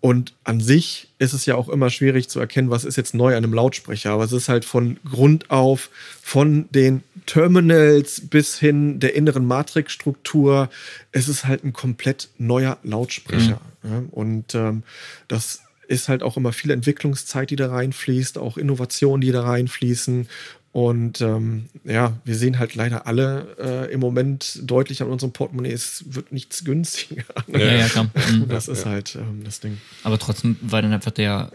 [0.00, 3.36] und an sich ist es ja auch immer schwierig zu erkennen, was ist jetzt neu
[3.36, 4.12] an einem Lautsprecher.
[4.12, 5.90] Aber es ist halt von Grund auf,
[6.22, 10.70] von den Terminals bis hin der inneren Matrixstruktur,
[11.10, 13.60] es ist halt ein komplett neuer Lautsprecher.
[13.82, 14.02] Ja?
[14.12, 14.84] Und ähm,
[15.26, 20.28] das ist halt auch immer viel Entwicklungszeit, die da reinfließt, auch Innovationen, die da reinfließen.
[20.72, 25.72] Und ähm, ja, wir sehen halt leider alle äh, im Moment deutlich an unserem Portemonnaie,
[25.72, 27.24] es wird nichts günstiger.
[27.48, 28.10] Ja, ja, klar.
[28.30, 28.48] Mhm.
[28.48, 29.78] Das ist halt ähm, das Ding.
[30.04, 31.50] Aber trotzdem war dann einfach der,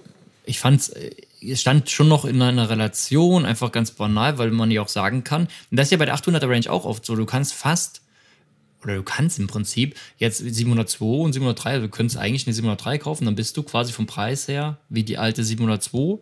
[0.46, 4.72] ich fand's, äh, es stand schon noch in einer Relation, einfach ganz banal, weil man
[4.72, 7.16] ja auch sagen kann, und das ist ja bei der 800er Range auch oft so,
[7.16, 8.02] du kannst fast,
[8.84, 12.98] oder du kannst im Prinzip jetzt 702 und 703, also du könntest eigentlich eine 703
[12.98, 16.20] kaufen, dann bist du quasi vom Preis her wie die alte 702,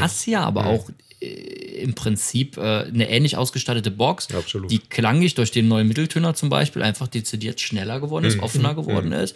[0.00, 0.90] hast ja aber auch
[1.22, 4.70] äh, im Prinzip äh, eine ähnlich ausgestattete Box, Absolut.
[4.70, 9.12] die klanglich durch den neuen Mitteltöner zum Beispiel einfach dezidiert schneller geworden ist, offener geworden
[9.12, 9.34] ist.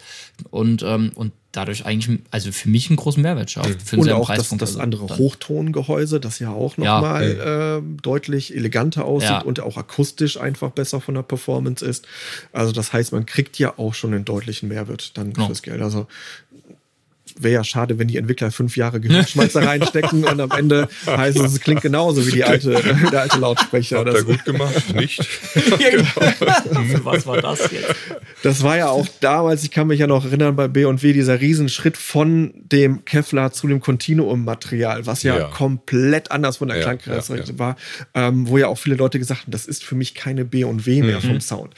[0.49, 3.81] Und, ähm, und dadurch eigentlich, also für mich einen großen Mehrwert schafft.
[3.81, 6.95] Für Und auch das, das Also andere dann- Hochtongehäuse, das ja auch Ja.
[7.01, 9.41] nochmal äh, deutlich eleganter aussieht Ja.
[9.41, 12.05] und auch akustisch einfach besser von der Performance ist.
[12.53, 15.47] Also das heißt, man kriegt ja auch schon einen deutlichen Mehrwert dann Genau.
[15.47, 15.81] fürs Geld.
[15.81, 16.07] Also
[17.39, 21.37] wäre ja schade, wenn die Entwickler fünf Jahre Gehirnschmalz da reinstecken und am Ende heißt
[21.39, 23.97] es, es klingt genauso wie die alte, der alte Lautsprecher.
[23.99, 24.93] Habt ihr Das, gut gemacht?
[24.95, 25.19] Nicht?
[25.79, 27.05] Ja, genau.
[27.05, 27.93] Was war das jetzt?
[28.43, 31.97] das war ja auch damals, ich kann mich ja noch erinnern, bei B&W dieser Riesenschritt
[31.97, 35.47] von dem Kevlar zu dem Continuum-Material, was ja, Ja.
[35.49, 37.59] komplett anders von der Ja, Klangcharakteristik ja, ja.
[37.59, 37.75] war,
[38.13, 41.17] ähm, wo ja auch viele Leute gesagt haben, das ist für mich keine B&W mehr
[41.17, 41.21] Mhm.
[41.21, 41.73] vom Sound.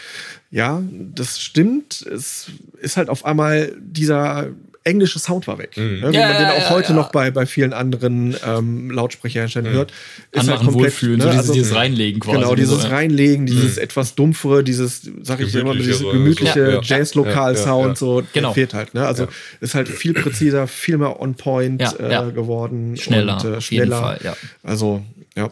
[0.51, 2.01] Ja, das stimmt.
[2.01, 2.47] Es
[2.81, 4.47] ist halt auf einmal dieser
[4.89, 5.77] englische Sound war weg.
[5.77, 5.83] Mhm.
[5.83, 6.95] Ne, wie Ja, man den ja, auch ja, heute ja.
[6.95, 9.91] noch bei, bei vielen anderen ähm, Lautsprecherherstellern hört.
[10.31, 12.37] Ist An halt machen Wohlfühlen, so ne, dieses, also- dieses Reinlegen quasi.
[12.37, 12.93] Genau, dieses so, ja.
[12.95, 16.71] Reinlegen, dieses etwas dumpfere, dieses, sag ich immer, dieses gemütliche so.
[16.71, 16.81] Ja.
[16.81, 17.95] Jazz-Lokal-Sound, Ja, ja, ja.
[17.95, 18.53] so, Genau.
[18.53, 18.93] fehlt halt.
[18.93, 19.05] Ne?
[19.07, 19.27] Also
[19.61, 22.29] ist halt viel präziser, viel mehr on-point Ja, äh, ja.
[22.29, 22.97] geworden.
[22.97, 23.99] Schneller, und, äh, auf jeden schneller.
[24.01, 24.35] Fall, ja.
[24.63, 25.03] Also,
[25.37, 25.49] ja.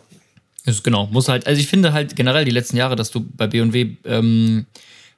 [0.65, 3.47] Ist, genau, muss halt, also ich finde halt generell die letzten Jahre, dass du bei
[3.47, 4.65] B&W ähm,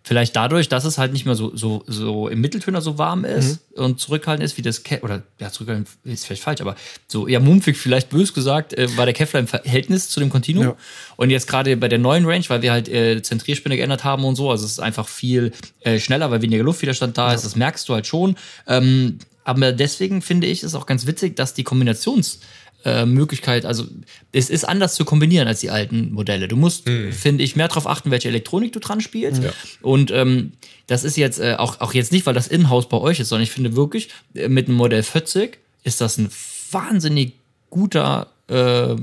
[0.02, 3.60] Vielleicht dadurch, dass es halt nicht mehr so, so, so im Mitteltöner so warm ist
[3.76, 3.84] mhm.
[3.84, 6.76] und zurückhaltend ist, wie das Ke oder ja, zurückhaltend ist vielleicht falsch, aber
[7.08, 10.66] so eher mumpfig, vielleicht bös gesagt, äh, war der Kevlar im Verhältnis zu dem Continuum.
[10.68, 10.76] Ja.
[11.18, 14.36] Und jetzt gerade bei der neuen Range, weil wir halt äh, Zentrierspinne geändert haben und
[14.36, 17.36] so, also es ist einfach viel äh, schneller, weil weniger Luftwiderstand da ja.
[17.36, 18.36] ist, das merkst du halt schon.
[18.68, 22.40] Ähm, aber deswegen finde ich es auch ganz witzig, dass die Kombinations-
[22.86, 23.86] äh, Möglichkeit, also
[24.32, 26.48] es ist anders zu kombinieren als die alten Modelle.
[26.48, 27.12] Du musst, mhm.
[27.12, 29.44] finde ich, mehr darauf achten, welche Elektronik du dran spielst.
[29.44, 29.52] Ja.
[29.82, 30.54] Und ähm,
[30.88, 33.44] das ist jetzt äh, auch, auch jetzt nicht, weil das Inhouse bei euch ist, sondern
[33.44, 36.30] ich finde wirklich, äh, mit einem Modell 40 ist das ein
[36.72, 37.34] wahnsinnig
[37.70, 38.96] guter äh,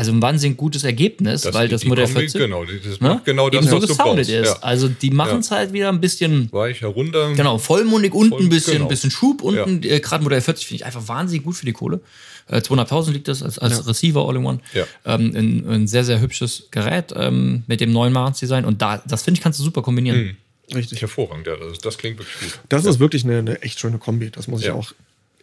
[0.00, 3.08] also ein wahnsinnig gutes Ergebnis, das, weil das Modell Kombi, 40 genau, das ne?
[3.08, 4.46] macht genau das, was so gesoundet ist.
[4.46, 4.58] Ja.
[4.62, 5.56] Also die machen es ja.
[5.56, 7.34] halt wieder ein bisschen weich herunter.
[7.34, 8.88] Genau, vollmundig unten ein bisschen, genau.
[8.88, 9.82] bisschen Schub unten.
[9.82, 9.96] Ja.
[9.96, 12.00] Äh, Gerade Modell 40 finde ich einfach wahnsinnig gut für die Kohle.
[12.48, 14.60] Äh, 200.000 liegt das als, als Receiver All-in-One.
[14.72, 14.86] Ja.
[15.04, 18.64] Ähm, ein, ein, sehr, sehr hübsches Gerät ähm, mit dem neuen Marans-Design.
[18.64, 20.18] Und da, das finde ich, kannst du super kombinieren.
[20.18, 20.36] Mhm.
[20.74, 21.02] Richtig.
[21.02, 21.56] Hervorragend, ja.
[21.56, 22.58] Das, das, klingt wirklich gut.
[22.70, 24.30] Das ist wirklich eine, eine echt schöne Kombi.
[24.30, 24.94] Das muss ich auch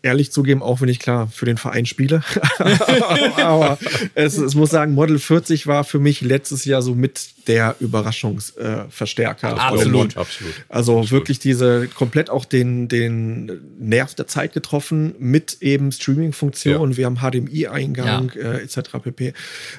[0.01, 2.23] ehrlich zugeben, auch wenn ich klar für den Verein spiele.
[3.37, 3.77] Aber
[4.15, 9.49] es, es, muss sagen, Model 40 war für mich letztes Jahr so mit der Überraschungsverstärker.
[9.49, 10.53] Äh, absolut, absolut.
[10.69, 11.11] Also absolut.
[11.11, 16.91] wirklich diese komplett auch den, den Nerv der Zeit getroffen mit eben Streaming-Funktionen.
[16.91, 16.97] Ja.
[16.97, 18.53] Wir haben HDMI-Eingang ja.
[18.53, 18.79] äh, etc.
[19.03, 19.33] pp.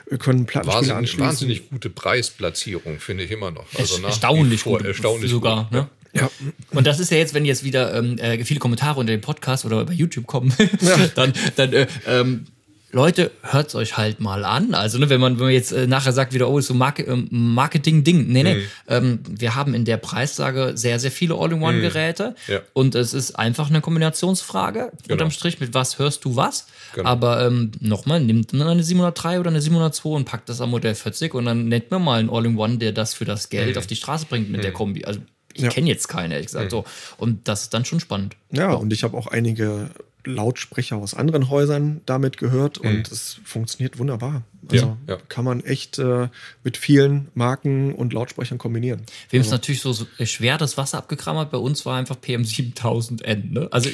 [0.08, 1.26] Wir können Plattenspieler anschließen.
[1.26, 3.66] Wahnsinnig gute Preisplatzierung, finde ich immer noch.
[3.76, 4.84] Also erstaunlich gut.
[4.84, 5.64] Erstaunlich sogar.
[5.64, 5.72] Gut.
[5.72, 5.88] Ne?
[6.20, 6.30] Ja.
[6.70, 9.64] Und das ist ja jetzt, wenn jetzt wieder ähm, äh, viele Kommentare unter dem Podcast
[9.64, 10.96] oder bei YouTube kommen, ja.
[11.14, 12.46] dann, dann äh, ähm,
[12.90, 14.72] Leute, hört's euch halt mal an.
[14.72, 17.02] Also, ne, wenn man, wenn man jetzt äh, nachher sagt wieder, oh, ist so Marke,
[17.02, 18.28] ähm, Marketing-Ding.
[18.28, 18.54] Nee, nee.
[18.54, 18.62] Mhm.
[18.88, 22.34] Ähm, wir haben in der Preissage sehr, sehr viele All-in-One-Geräte.
[22.46, 22.52] Mhm.
[22.52, 22.60] Ja.
[22.72, 25.12] Und es ist einfach eine Kombinationsfrage, genau.
[25.12, 26.66] unterm Strich, mit was hörst du was.
[26.94, 27.06] Genau.
[27.10, 30.94] Aber ähm, nochmal, nimmt dann eine 703 oder eine 702 und packt das am Modell
[30.94, 33.78] 40 und dann nennt mir mal ein All-in-One, der das für das Geld mhm.
[33.78, 34.76] auf die Straße bringt mit der mhm.
[34.76, 35.04] Kombi.
[35.04, 35.20] Also,
[35.58, 35.70] ich ja.
[35.70, 36.66] kenne jetzt keine, ehrlich gesagt.
[36.66, 36.70] Mhm.
[36.70, 36.84] So.
[37.16, 38.36] Und das ist dann schon spannend.
[38.50, 39.90] Ja, und ich habe auch einige
[40.24, 42.90] Lautsprecher aus anderen Häusern damit gehört mhm.
[42.90, 44.42] und es funktioniert wunderbar.
[44.70, 45.18] Also ja, ja.
[45.28, 46.28] kann man echt äh,
[46.64, 49.00] mit vielen Marken und Lautsprechern kombinieren.
[49.30, 49.48] Wem also.
[49.48, 53.52] ist natürlich so, so schwer das Wasser abgekrammert, bei uns war einfach PM7000N.
[53.52, 53.68] Ne?
[53.70, 53.90] Also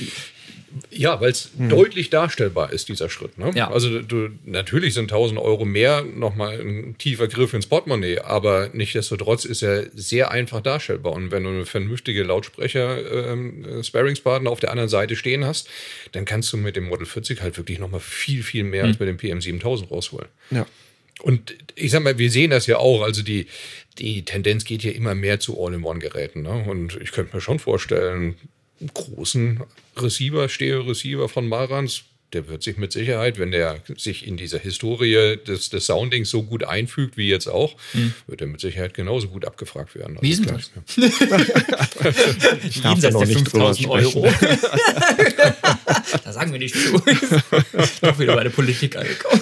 [0.91, 1.69] ja, weil es hm.
[1.69, 3.39] deutlich darstellbar ist, dieser Schritt.
[3.39, 3.53] Ne?
[3.55, 3.71] Ja.
[3.71, 9.45] Also du, natürlich sind 1000 Euro mehr nochmal ein tiefer Griff ins Portemonnaie, aber nichtsdestotrotz
[9.45, 11.13] ist er sehr einfach darstellbar.
[11.13, 15.69] Und wenn du eine vernünftige Lautsprecher-Sparingspartner ähm, auf der anderen Seite stehen hast,
[16.13, 18.91] dann kannst du mit dem Model 40 halt wirklich nochmal viel, viel mehr hm.
[18.91, 20.29] als mit dem PM7000 rausholen.
[20.51, 20.67] Ja.
[21.23, 23.03] Und ich sag mal, wir sehen das ja auch.
[23.03, 23.47] Also die,
[23.99, 26.43] die Tendenz geht ja immer mehr zu All-in-One-Geräten.
[26.43, 26.65] Ne?
[26.69, 28.37] Und ich könnte mir schon vorstellen,
[28.93, 29.61] großen
[29.97, 35.37] Receiver, Stereo-Receiver von Marans, der wird sich mit Sicherheit, wenn der sich in dieser Historie
[35.47, 38.13] des, des Soundings so gut einfügt wie jetzt auch, mhm.
[38.27, 40.19] wird er mit Sicherheit genauso gut abgefragt werden.
[40.21, 40.73] Wie ist das?
[42.65, 44.27] ich darf da noch nicht 5000 Euro.
[46.25, 46.93] da sagen wir nicht zu.
[48.03, 49.41] Doch wieder bei der Politik angekommen.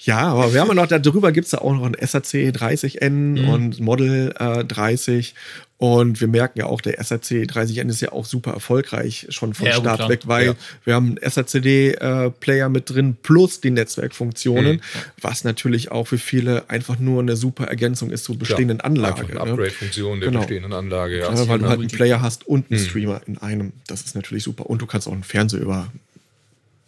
[0.00, 3.10] Ja, aber wir haben ja noch darüber gibt es ja auch noch ein SAC 30N
[3.10, 3.48] mhm.
[3.48, 5.34] und Model äh, 30
[5.80, 9.66] und wir merken ja auch, der SRC 30N ist ja auch super erfolgreich schon von
[9.66, 10.54] ja, Start weg, weil ja.
[10.84, 14.80] wir haben einen SRCD-Player äh, mit drin plus die Netzwerkfunktionen, mhm.
[15.22, 19.22] was natürlich auch für viele einfach nur eine super Ergänzung ist zur bestehenden ja, Anlage.
[19.22, 19.40] Eine ne?
[19.40, 20.40] Upgrade-Funktion der genau.
[20.40, 21.18] bestehenden Anlage.
[21.18, 22.84] Ja, ja weil du halt einen Player hast und einen mhm.
[22.84, 23.72] Streamer in einem.
[23.86, 24.68] Das ist natürlich super.
[24.68, 25.90] Und du kannst auch einen Fernseher über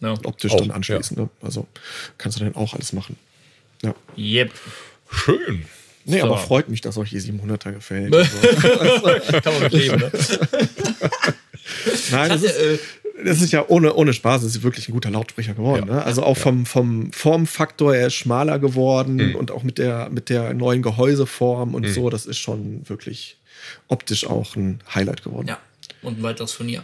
[0.01, 0.13] no.
[0.23, 1.17] optisch auch, dann anschließen.
[1.17, 1.29] Ne?
[1.41, 1.65] Also
[2.19, 3.15] kannst du dann auch alles machen.
[3.81, 3.95] Ja.
[4.15, 4.51] Yep.
[5.09, 5.65] Schön.
[6.05, 6.25] Nee, so.
[6.25, 8.13] aber freut mich, dass euch die 700er gefällt.
[8.83, 9.41] Also.
[9.41, 10.11] Kann man mit leben, ne?
[12.11, 12.77] Nein, das ist, äh,
[13.23, 15.87] das ist ja ohne, ohne Spaß, das ist wirklich ein guter Lautsprecher geworden.
[15.87, 15.95] Ja.
[15.95, 16.03] Ne?
[16.03, 16.43] Also auch ja.
[16.43, 19.35] vom, vom Formfaktor, er ist schmaler geworden mhm.
[19.35, 21.93] und auch mit der, mit der neuen Gehäuseform und mhm.
[21.93, 23.37] so, das ist schon wirklich
[23.87, 25.47] optisch auch ein Highlight geworden.
[25.47, 25.59] Ja,
[26.01, 26.83] und ein weiteres Furnier.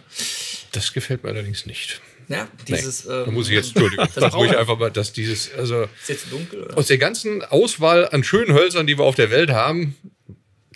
[0.72, 2.02] Das gefällt mir allerdings nicht.
[2.30, 3.06] Ja, dieses.
[3.06, 5.84] Nee, ähm, da muss ich jetzt, Entschuldigung, das ruhig einfach mal, dass dieses, also.
[5.84, 6.78] Ist jetzt dunkel, oder?
[6.78, 9.96] Aus der ganzen Auswahl an schönen Hölzern, die wir auf der Welt haben,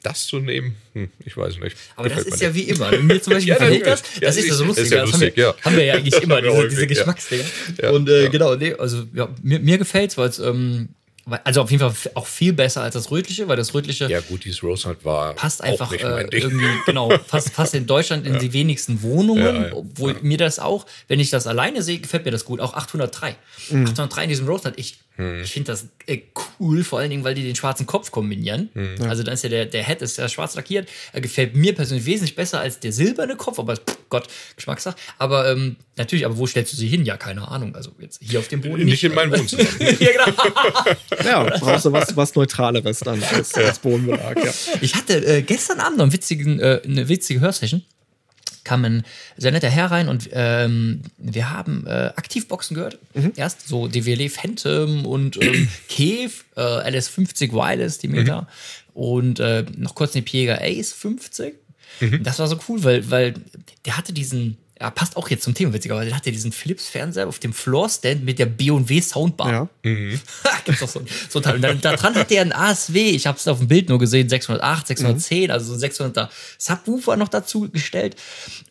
[0.01, 1.77] das zu nehmen, hm, ich weiß nicht.
[1.95, 2.91] Aber das ist ja wie immer.
[2.97, 4.01] Mir zum Beispiel ja, gefällt das.
[4.01, 4.85] Das, das ist ja so lustig.
[4.85, 5.55] Ist ja das haben, wir, ja.
[5.61, 7.45] haben wir ja eigentlich immer, diese, diese Geschmacksdinge.
[7.81, 7.91] Ja.
[7.91, 10.39] Und äh, genau, nee, also ja, mir, mir gefällt es, weil es.
[10.39, 10.89] Ähm,
[11.43, 14.09] also auf jeden Fall auch viel besser als das Rötliche, weil das Rötliche.
[14.09, 15.33] Ja, gut, dieses Rosemont war.
[15.35, 18.39] Passt einfach äh, irgendwie, genau, passt, passt in Deutschland in ja.
[18.39, 19.55] die wenigsten Wohnungen.
[19.55, 19.73] Ja, ja.
[19.73, 22.59] Obwohl mir das auch, wenn ich das alleine sehe, gefällt mir das gut.
[22.59, 23.35] Auch 803.
[23.69, 23.87] Mhm.
[23.87, 25.43] 803 in diesem Rosemont, ich, mhm.
[25.43, 26.19] ich finde das äh,
[26.59, 28.69] cool, vor allen Dingen, weil die den schwarzen Kopf kombinieren.
[28.73, 29.03] Mhm.
[29.03, 30.89] Also dann ist ja der, der Head ist ja schwarz lackiert.
[31.13, 34.95] Er gefällt mir persönlich wesentlich besser als der silberne Kopf, aber pff, Gott, Geschmackssache.
[35.17, 37.05] Aber ähm, Natürlich, aber wo stellst du sie hin?
[37.05, 37.75] Ja, keine Ahnung.
[37.75, 38.85] Also jetzt hier auf dem Boden.
[38.85, 39.63] Nicht in mein Wohnzimmer.
[39.79, 40.95] ja, genau.
[41.23, 44.51] Ja, brauchst du was, was Neutraleres dann als, als Bodenbelag, ja.
[44.81, 47.83] Ich hatte äh, gestern Abend noch einen witzigen, äh, eine witzige Hörsession.
[48.63, 49.03] Kam ein
[49.37, 52.97] sehr netter Herr rein und ähm, wir haben äh, Aktivboxen gehört.
[53.35, 58.47] Erst so DWL Phantom und ähm, Kev, äh, LS50 Wireless, die Meter.
[58.93, 61.55] Und äh, noch kurz eine Piega Ace 50.
[62.23, 63.33] Das war so cool, weil, weil
[63.85, 67.39] der hatte diesen, ja, passt auch jetzt zum Thema witzigerweise, der hatte diesen Philips-Fernseher auf
[67.39, 69.51] dem Floorstand mit der B&W Soundbar.
[69.51, 69.69] Ja.
[70.65, 71.55] Gibt's doch so, so Teil.
[71.55, 73.99] Und dann, da dran hat der ein ASW, ich habe es auf dem Bild nur
[73.99, 78.15] gesehen, 608, 610, also so ein 600er Subwoofer noch dazu gestellt.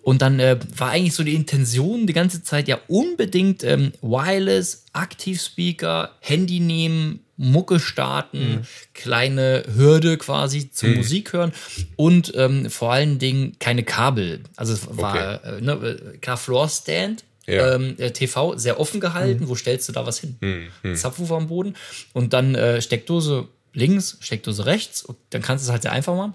[0.03, 4.85] Und dann äh, war eigentlich so die Intention die ganze Zeit ja unbedingt ähm, Wireless,
[4.93, 11.53] Aktivspeaker, Handy nehmen, Mucke starten, kleine Hürde quasi zum Musik hören
[11.97, 14.41] und ähm, vor allen Dingen keine Kabel.
[14.57, 17.75] Also es war äh, ne, klar Floorstand, Ja.
[17.75, 19.49] ähm, äh, TV sehr offen gehalten.
[19.49, 20.37] Wo stellst du da was hin?
[20.95, 21.75] Subwoofer am Boden
[22.13, 25.03] und dann äh, Steckdose links, Steckdose rechts.
[25.03, 26.35] Und dann kannst du es halt sehr einfach machen.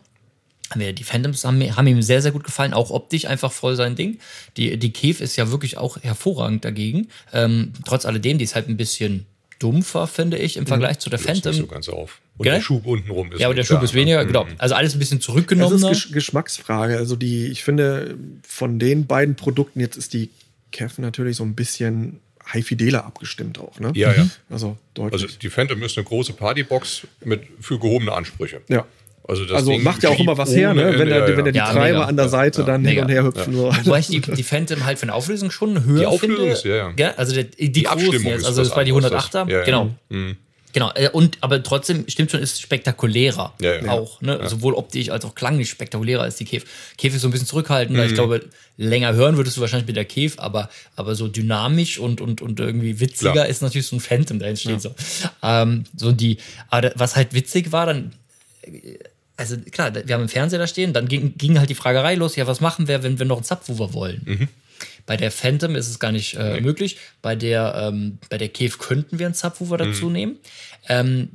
[0.75, 4.19] Die Phantoms haben, haben ihm sehr, sehr gut gefallen, auch optisch einfach voll sein Ding.
[4.57, 7.07] Die, die Cave ist ja wirklich auch hervorragend dagegen.
[7.31, 9.25] Ähm, trotz alledem, die ist halt ein bisschen
[9.59, 11.61] dumpfer, finde ich, im Vergleich zu der Löst nicht Phantom.
[11.61, 12.19] so ganz auf.
[12.37, 12.53] Und Gell?
[12.53, 14.27] der Schub untenrum ist ja, aber der nicht Schub da, ist weniger, ne?
[14.27, 14.47] genau.
[14.57, 16.97] Also alles ein bisschen Das ist Geschmacksfrage.
[16.97, 18.15] Also die, ich finde,
[18.47, 20.29] von den beiden Produkten, jetzt ist die
[20.71, 22.19] Kev natürlich so ein bisschen
[22.53, 23.91] high fideler abgestimmt auch, ne?
[23.95, 24.27] Ja, ja.
[24.49, 25.23] Also deutlich.
[25.23, 28.61] Also die Phantom ist eine große Partybox mit für gehobene Ansprüche.
[28.69, 28.85] ja.
[29.27, 30.85] Also, das Also macht ja auch immer was her, ne?
[30.93, 32.05] Wenn Ende, er, ja, wenn er die Ja, Treiber mega.
[32.09, 33.03] an der Seite dann hin mega.
[33.03, 33.53] und her hüpfen.
[33.53, 33.71] So.
[33.83, 36.51] Wobei ich die, die Phantom halt von der Auflösung schon höher Die Auflösung finde.
[36.53, 37.13] ist, ja, ja.
[37.17, 39.31] Also der, die, Die großen Abstimmung jetzt, also das war die anderes, 108er.
[39.43, 39.63] das- ja, ja.
[39.65, 39.89] Genau.
[40.09, 40.37] Mhm.
[40.73, 40.91] Genau.
[40.95, 43.91] äh, Und aber trotzdem stimmt schon, ist spektakulärer Ja, ja.
[43.91, 44.21] auch.
[44.21, 44.39] Ne?
[44.47, 46.65] Sowohl optisch als auch klanglich spektakulärer als die Käf.
[46.97, 48.03] Käf ist so ein bisschen zurückhaltender.
[48.03, 48.07] Mhm.
[48.09, 48.45] Ich glaube,
[48.77, 52.59] länger hören würdest du wahrscheinlich mit der Käf, aber, aber so dynamisch und, und, und
[52.59, 53.47] irgendwie witziger Klar.
[53.47, 54.93] ist natürlich so ein Phantom, der entsteht so.
[55.41, 56.37] Ähm, so die,
[56.69, 58.11] aber da- was halt witzig war, dann
[59.37, 62.35] also klar, wir haben im Fernseher da stehen, dann ging, ging halt die Fragerei los,
[62.35, 64.49] ja, was machen wir, wenn wir noch einen Subwoofer wollen?
[65.05, 66.97] Bei der Phantom ist es gar nicht äh, möglich.
[67.21, 70.37] Bei der, ähm, bei der Cave könnten wir einen Subwoofer dazu nehmen.
[70.89, 71.29] Ähm,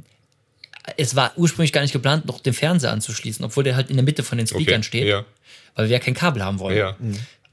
[0.97, 4.05] es war ursprünglich gar nicht geplant, noch den Fernseher anzuschließen, obwohl der halt in der
[4.05, 5.25] Mitte von den Speakern Okay, steht, ja.
[5.75, 6.77] weil wir ja kein Kabel haben wollen.
[6.77, 6.97] Ja.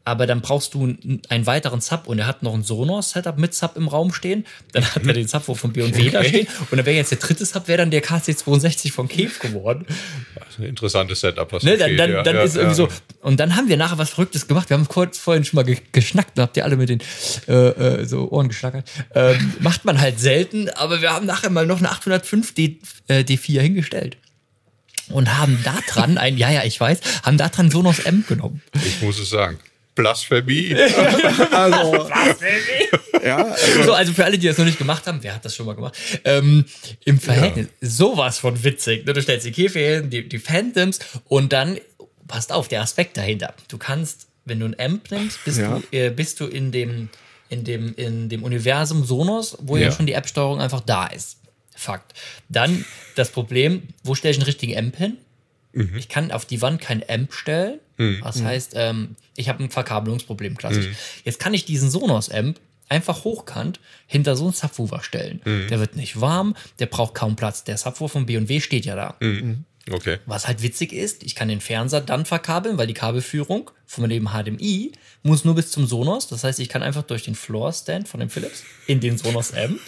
[0.10, 0.96] Aber dann brauchst du
[1.30, 4.44] einen weiteren Sub und er hat noch ein Sonos-Setup mit Sub im Raum stehen.
[4.72, 6.48] Dann hat er den Sub von B&W da stehen.
[6.72, 9.86] Und dann wäre jetzt der dritte Sub, wäre dann der KC62 von Cave geworden.
[10.34, 12.82] Das ist ein interessantes Setup, was Ne, da dann dann, ja, dann ja, ist irgendwie
[12.82, 12.88] ja.
[12.88, 12.94] so.
[13.22, 14.70] Und dann haben wir nachher was Verrücktes gemacht.
[14.72, 17.02] Wir haben kurz vorhin schon mal ge geschnackt, da habt ihr alle mit den
[17.48, 18.90] äh, äh, so Ohren geschlackert.
[19.14, 23.20] Ähm, macht man halt selten, aber wir haben nachher mal noch eine 805 D, äh,
[23.20, 24.18] D4 hingestellt.
[25.10, 28.62] Und haben da dran ein, ja, ja, ich weiß, haben da dran Sonos M genommen.
[28.86, 29.58] Ich muss es sagen.
[30.00, 30.76] Blasphemie.
[31.52, 32.10] Also,
[33.24, 35.56] ja, also, So, also für alle, die das noch nicht gemacht haben, wer hat das
[35.56, 35.96] schon mal gemacht?
[36.24, 36.66] Ähm,
[37.06, 39.06] Im Verhältnis, sowas von witzig.
[39.06, 39.14] Ne?
[39.14, 41.80] Du stellst die Käfer hin, die, die Phantoms und dann,
[42.28, 43.54] passt auf, der Aspekt dahinter.
[43.68, 45.80] Du kannst, wenn du ein Amp nimmst, bist, Ja.
[45.92, 47.10] du, äh, bist du in dem,
[47.50, 49.92] in, dem, in dem Universum Sonos, wo ja, Ja.
[49.92, 51.38] schon die App-Steuerung einfach da ist.
[51.76, 52.14] Fakt.
[52.50, 52.86] Dann
[53.16, 55.18] das Problem, wo stelle ich einen richtigen Amp hin?
[55.98, 57.80] Ich kann auf die Wand kein Amp stellen.
[58.24, 60.88] Das heißt, ähm, ich habe ein Verkabelungsproblem, klassisch.
[61.26, 65.42] Jetzt kann ich diesen Sonos-Amp einfach hochkant hinter so einen Subwoofer stellen.
[65.70, 67.64] Der wird nicht warm, der braucht kaum Platz.
[67.64, 69.16] Der Subwoofer von B&W steht ja da.
[69.92, 70.18] Okay.
[70.28, 74.30] Was halt witzig ist, ich kann den Fernseher dann verkabeln, weil die Kabelführung von dem
[74.30, 74.92] HDMI
[75.24, 76.28] muss nur bis zum Sonos.
[76.28, 79.80] Das heißt, ich kann einfach durch den Floor-Stand von dem Philips in den Sonos-Amp.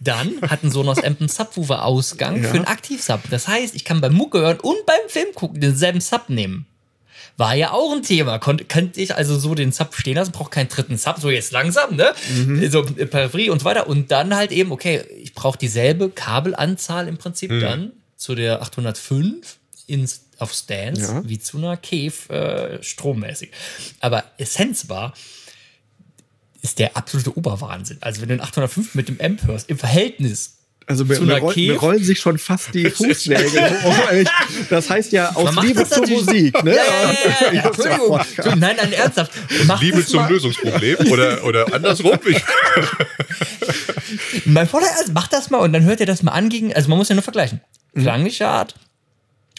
[0.00, 2.50] Dann hat ein Sonos Amp einen Subwoofer-Ausgang Ja.
[2.50, 3.20] für einen Aktiv-Sub.
[3.30, 6.66] Das heißt, ich kann beim Mucke hören und beim Film gucken denselben Sub nehmen.
[7.38, 8.38] War ja auch ein Thema.
[8.38, 11.52] Konnt, könnte ich also so den Sub stehen lassen, brauche keinen dritten Sub, so jetzt
[11.52, 12.14] langsam, ne?
[12.70, 13.86] So äh, Peripherie und so weiter.
[13.88, 19.58] Und dann halt eben, okay, ich brauche dieselbe Kabelanzahl im Prinzip dann zu der 805
[19.86, 21.22] ins, auf Stands Ja.
[21.28, 22.12] wie zu einer Cave
[22.78, 23.50] äh, strommäßig.
[24.00, 25.12] Aber Essenz war,
[26.62, 27.98] ist der absolute Oberwahnsinn.
[28.00, 30.55] Also wenn du einen 805 mit dem Amp hörst, im Verhältnis
[30.88, 34.24] also mir, mir, roll, mir rollen sich schon fast die Fußnägel.
[34.70, 36.62] Das heißt ja aus macht Liebe das zur Musik.
[36.62, 36.76] Ne?
[36.76, 37.62] Ja, ja, ja.
[37.66, 38.18] Entschuldigung.
[38.18, 38.58] Entschuldigung.
[38.60, 39.32] Nein, nein, ernsthaft.
[39.66, 40.30] Mach Liebe zum mal.
[40.30, 42.18] Lösungsproblem oder, oder andersrum.
[42.26, 42.40] Ich,
[44.44, 46.88] Mein voller Ernst, mach das mal und dann hört ihr das mal an gegen, also
[46.88, 47.60] man muss ja nur vergleichen.
[47.94, 48.74] Klangliche Art,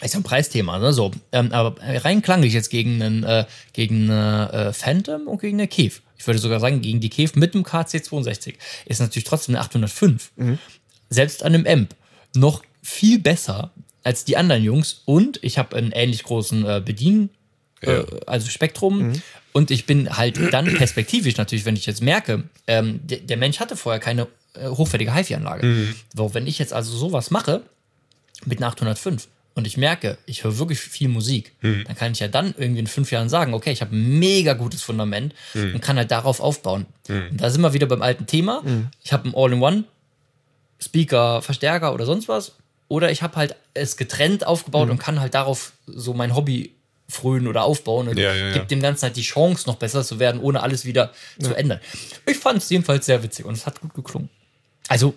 [0.01, 1.11] ist ja ein Preisthema, ne, so.
[1.31, 5.67] Ähm, aber rein klanglich jetzt gegen einen, äh, gegen eine äh, Phantom und gegen eine
[5.67, 6.01] Kev.
[6.17, 10.31] Ich würde sogar sagen, gegen die Kev mit dem KC62 ist natürlich trotzdem eine 805.
[11.09, 11.95] Selbst an einem Amp
[12.35, 13.71] noch viel besser
[14.03, 17.29] als die anderen Jungs und ich habe einen ähnlich großen äh, Bedien,
[17.83, 17.99] Ja.
[17.99, 19.13] äh, also Spektrum
[19.53, 23.59] Und ich bin halt dann perspektivisch natürlich, wenn ich jetzt merke, ähm, der, der Mensch
[23.59, 25.65] hatte vorher keine äh, hochwertige HiFi-Anlage.
[25.65, 25.95] Mhm.
[26.15, 27.63] So, wenn ich jetzt also sowas mache
[28.45, 31.85] mit einer 805 und ich merke, ich höre wirklich viel Musik, Mhm.
[31.87, 34.53] dann kann ich ja dann irgendwie in fünf Jahren sagen, okay, ich habe ein mega
[34.53, 35.73] gutes Fundament Mhm.
[35.75, 36.85] und kann halt darauf aufbauen.
[37.09, 38.61] Und da sind wir wieder beim alten Thema.
[39.03, 39.85] Ich habe ein All-in-One,
[40.79, 42.53] Speaker, Verstärker oder sonst was.
[42.89, 44.91] Oder ich habe halt es getrennt aufgebaut Mhm.
[44.93, 46.73] und kann halt darauf so mein Hobby
[47.09, 48.53] frönen oder aufbauen und Ja, ja, ja.
[48.53, 51.79] gibt dem Ganzen halt die Chance, noch besser zu werden, ohne alles wieder zu ändern.
[52.25, 54.29] Ich fand es jedenfalls sehr witzig und es hat gut geklungen.
[54.89, 55.13] Also,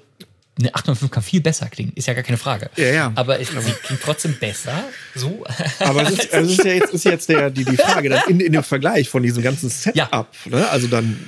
[0.58, 2.70] eine 805 kann viel besser klingen, ist ja gar keine Frage.
[2.76, 3.12] Ja, ja.
[3.14, 4.84] Aber es, sie klingt trotzdem besser.
[5.14, 5.44] So.
[5.80, 8.40] Aber es ist, es ist ja jetzt, ist jetzt der, die, die Frage dann in,
[8.40, 10.26] in dem Vergleich von diesem ganzen Setup, Ja.
[10.58, 10.68] ne?
[10.68, 11.18] also dann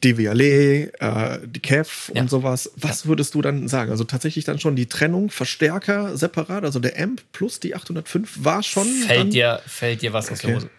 [0.00, 2.28] DWLE, äh, die CAF und Ja.
[2.28, 2.70] sowas.
[2.76, 3.90] Was würdest du dann sagen?
[3.90, 8.62] Also tatsächlich dann schon die Trennung, Verstärker separat, also der Amp plus die 805 war
[8.62, 8.84] schon.
[9.00, 10.46] dann, fällt, dir, fällt dir was aus Okay.
[10.48, 10.70] der Hose.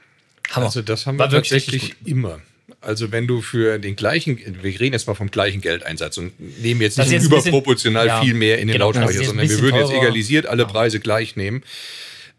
[0.51, 0.66] Hammer.
[0.66, 2.41] Also das haben War wir wirklich tatsächlich immer.
[2.82, 6.82] Also wenn du für den gleichen, wir reden jetzt mal vom gleichen Geldeinsatz und nehmen
[6.82, 9.43] jetzt Das nicht jetzt bisschen- überproportional ja, viel mehr in den genau, Lautsprecher, jetzt sondern
[9.43, 10.01] wir bisschen würden jetzt teurer.
[10.03, 11.64] egalisiert alle Preise gleich nehmen.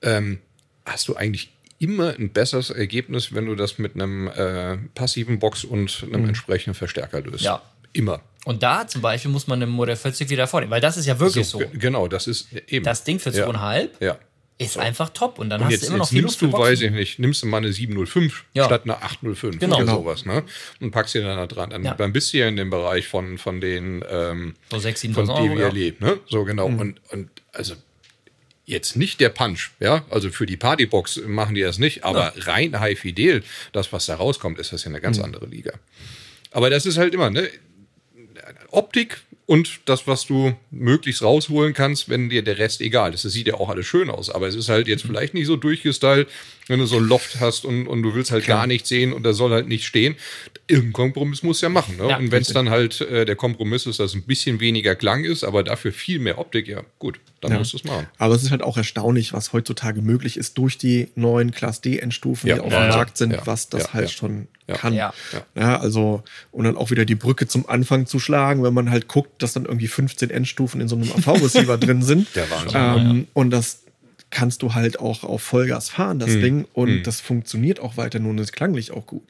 [0.03, 0.39] Ähm,
[0.85, 1.51] hast du eigentlich
[1.85, 6.75] immer ein besseres Ergebnis, wenn du das mit einem äh, passiven Box und einem entsprechenden
[6.75, 7.41] Verstärker löst.
[7.43, 7.47] Mhm.
[7.47, 7.63] Ja.
[7.93, 8.21] Immer.
[8.45, 11.19] Und da zum Beispiel muss man im Modell 40 wieder vornehmen, weil das ist ja
[11.21, 11.59] wirklich so.
[11.59, 12.85] ge- Genau, das ist eben.
[12.85, 13.47] Das Ding für Ja.
[13.49, 14.19] 2,5 Ja.
[14.59, 16.53] ist einfach top und dann Und hast jetzt, du immer noch viel nimmst für du,
[16.59, 18.65] weiß ich nicht, nimmst du mal eine 705 Ja.
[18.65, 19.77] statt eine 805 Genau.
[19.77, 19.99] oder Genau.
[19.99, 20.43] sowas, ne?
[20.81, 21.71] Und packst sie dann da dran.
[21.71, 21.95] Dann, Ja.
[21.95, 25.31] dann bist du ja in dem Bereich von, von den ähm, So 6.000, von 7.000
[25.51, 25.71] Euro, ja.
[25.71, 26.19] DWLE, ne?
[26.29, 26.69] So genau.
[26.69, 26.79] Mhm.
[26.81, 27.75] Und, und also
[28.67, 32.81] jetzt nicht der Punch, ja, also für die Partybox machen die das nicht, aber rein
[32.81, 33.43] High Fidel,
[33.73, 35.25] das, was da rauskommt, ist das ja eine ganz Mhm.
[35.25, 35.73] andere Liga.
[36.51, 37.49] Aber das ist halt immer, ne?
[38.71, 43.25] Optik und das, was du möglichst rausholen kannst, wenn dir der Rest egal ist.
[43.25, 44.91] Das sieht ja auch alles schön aus, aber es ist halt Mhm.
[44.93, 46.29] jetzt vielleicht nicht so durchgestylt,
[46.67, 49.23] wenn du so ein Loft hast und, und du willst halt gar nichts sehen und
[49.23, 50.17] da soll halt nicht stehen.
[50.67, 51.97] Irgendein Kompromiss muss ja machen.
[51.99, 52.09] Ne?
[52.09, 55.25] Ja, und wenn es dann halt äh, der Kompromiss ist, dass ein bisschen weniger Klang
[55.25, 57.59] ist, aber dafür viel mehr Optik, ja gut, dann Ja.
[57.59, 58.07] musst du es machen.
[58.17, 61.99] Aber es ist halt auch erstaunlich, was heutzutage möglich ist durch die neuen Class D
[61.99, 62.97] Endstufen, Ja, die auf ja, dem ja.
[62.97, 64.11] Markt sind, Ja, was das ja, halt ja.
[64.17, 64.77] schon Ja.
[64.77, 64.95] kann.
[64.95, 65.13] Ja.
[65.55, 69.07] Ja, also, und dann auch wieder die Brücke zum Anfang zu schlagen, wenn man halt
[69.07, 72.29] guckt, dass dann irgendwie 15 Endstufen in so einem AV-Receiver drin sind.
[72.35, 72.81] Der Wahnsinn.
[73.11, 73.84] Ähm, Und das
[74.35, 76.21] kannst du halt auch auf Vollgas fahren, Mhm.
[76.21, 76.67] das Ding.
[76.75, 79.23] Und das funktioniert auch weiter nur und ist klanglich auch gut.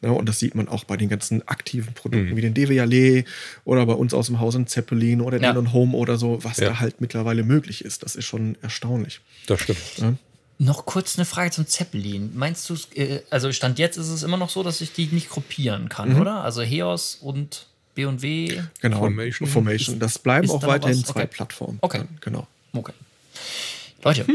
[0.00, 2.36] Ja, und das sieht man auch bei den ganzen aktiven Produkten Mhm.
[2.36, 3.24] wie den DWALE
[3.64, 5.52] oder bei uns aus dem Haus ein Zeppelin oder Ja.
[5.52, 6.70] den Home oder so, was Ja.
[6.70, 8.02] da halt mittlerweile möglich ist.
[8.02, 9.20] Das ist schon erstaunlich.
[9.46, 9.78] Das stimmt.
[10.58, 12.30] Noch kurz eine Frage zum Zeppelin.
[12.34, 15.28] Meinst du, äh, also Stand jetzt ist es immer noch so, dass ich die nicht
[15.28, 16.44] gruppieren kann, oder?
[16.44, 18.60] Also Heos und B&W.
[18.80, 18.98] Genau.
[19.00, 19.48] Formation.
[19.48, 19.98] Formation.
[19.98, 21.06] Das bleiben auch weiterhin was?
[21.08, 21.30] zwei Okay.
[21.34, 21.78] Plattformen.
[21.80, 22.02] Okay.
[22.20, 22.46] Genau.
[22.72, 22.92] Okay.
[24.04, 24.26] Leute,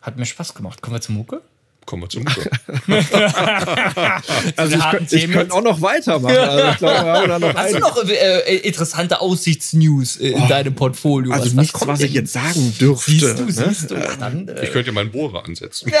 [0.00, 0.80] hat mir Spaß gemacht.
[0.80, 1.42] Kommen wir zur Mucke?
[1.88, 2.24] Kommen wir zum
[4.56, 6.36] Also ich, harten könnt, ich könnte auch noch weitermachen.
[6.36, 7.80] Also ich glaube, wir haben da noch Hast du einige.
[7.80, 11.32] noch äh, äh, interessante Aussichtsnews äh, in deinem Portfolio?
[11.32, 12.08] Also was, nichts, was denn?
[12.08, 13.10] ich jetzt sagen dürfte.
[13.10, 13.52] Siehst du, ne?
[13.52, 13.94] siehst du.
[14.20, 15.90] Dann, äh, Ich könnte meinen Bohrer ansetzen.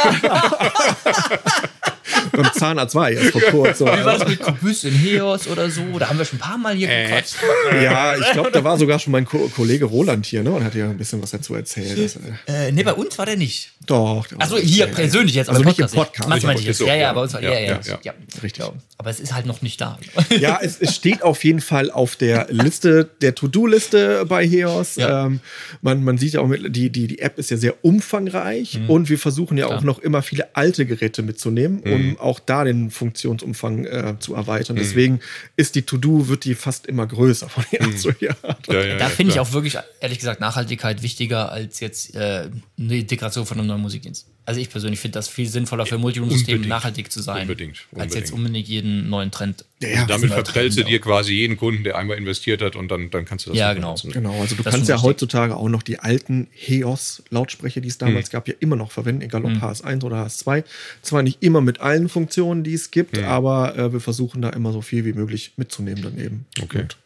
[2.42, 3.86] Beim Zahnarzt war ich erst vor kurzem.
[3.88, 5.82] wie war das mit Kubus in Heos oder so?
[5.98, 7.04] Da haben wir schon ein paar Mal hier Äh.
[7.04, 7.34] gequatscht.
[7.82, 10.74] Ja, ich glaube, da war sogar schon mein Ko Kollege Roland hier ne, und hat
[10.74, 11.98] ja ein bisschen was dazu erzählt.
[11.98, 12.16] Das,
[12.46, 13.72] äh, Äh, nee, bei uns war der nicht.
[13.86, 14.26] doch.
[14.26, 14.96] der war Also so hier erzählt.
[15.10, 16.28] persönlich jetzt, Also aber nicht im Podcast.
[16.28, 16.80] Manchmal Nicht Jetzt.
[16.80, 18.14] Ja, ja, bei uns war ja, Ja, ja, ja, ja, ja.
[18.42, 18.64] Richtig.
[18.98, 19.98] Aber es ist halt noch nicht da.
[20.38, 24.96] Ja, es, es steht auf jeden Fall auf der Liste, der To-Do-Liste bei Heos.
[24.96, 25.26] Ja.
[25.26, 25.40] Ähm,
[25.82, 28.90] man, man sieht ja auch, mit, die, die, die App ist ja sehr umfangreich Mhm.
[28.90, 31.92] und wir versuchen ja auch noch immer viele alte Geräte mitzunehmen, Mhm.
[31.92, 34.76] um auch da den Funktionsumfang äh, zu erweitern.
[34.76, 35.20] Deswegen
[35.56, 38.36] ist die To-Do, wird die fast immer größer von Jahr zu Jahr.
[38.68, 42.48] Ja, ja, Da ja, finde ich auch wirklich, ehrlich gesagt, Nachhaltigkeit wichtiger als jetzt äh,
[42.78, 44.26] eine Integration von einem neuen Musikdienst.
[44.48, 46.68] Also ich persönlich finde das viel sinnvoller für Multiroom-Systeme Unbedingt.
[46.70, 48.32] nachhaltig zu sein, Unbedingt, als jetzt unbedingt.
[48.32, 49.66] unbedingt jeden neuen Trend.
[49.82, 50.86] Ja, Also damit ja, verprellst du ja.
[50.88, 53.74] dir quasi jeden Kunden, der einmal investiert hat und dann, dann kannst du das Ja,
[53.74, 53.88] genau.
[53.88, 54.10] benutzen.
[54.12, 55.06] Genau, also du Das kannst ja richtig.
[55.10, 59.44] heutzutage auch noch die alten Heos-Lautsprecher, die es damals gab, ja immer noch verwenden, egal
[59.44, 60.64] ob HS1 oder HS2.
[61.02, 63.24] Zwar nicht immer mit allen Funktionen, die es gibt, Mhm.
[63.24, 66.46] aber äh, wir versuchen da immer so viel wie möglich mitzunehmen daneben.
[66.62, 66.80] Okay.
[66.80, 66.98] Und, ja.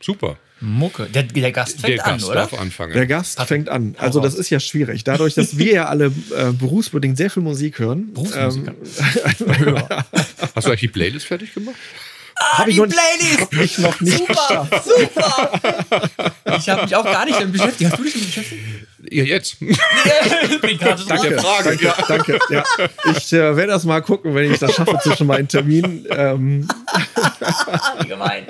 [0.00, 0.38] Super.
[0.60, 1.06] Mucke.
[1.06, 2.34] Der, der Gast fängt der an, Gast oder?
[2.34, 2.92] darf anfangen.
[2.92, 3.94] Der Gast fängt an.
[3.98, 5.04] Also das ist ja schwierig.
[5.04, 8.74] Dadurch, dass wir ja alle äh, berufsbedingt sehr viel Musik hören, Berufsmusik ähm,
[10.54, 11.76] Hast du eigentlich die Playlist fertig gemacht?
[12.40, 13.40] Ah, hab ich die noch- Playlist!
[13.40, 16.10] hab ich noch nicht Super, super!
[16.58, 17.90] Ich habe mich auch gar nicht damit beschäftigt.
[17.90, 18.62] Hast du dich damit beschäftigt?
[19.10, 19.58] Ja, jetzt.
[19.60, 21.38] Bin gerade so Danke.
[21.38, 21.94] Frage, danke, ja.
[22.08, 22.38] danke.
[22.50, 22.64] Ja.
[23.16, 26.04] Ich äh, werde das mal gucken, wenn ich das schaffe zwischen meinen Terminen.
[26.10, 26.68] Ähm,
[28.02, 28.44] wie gemein.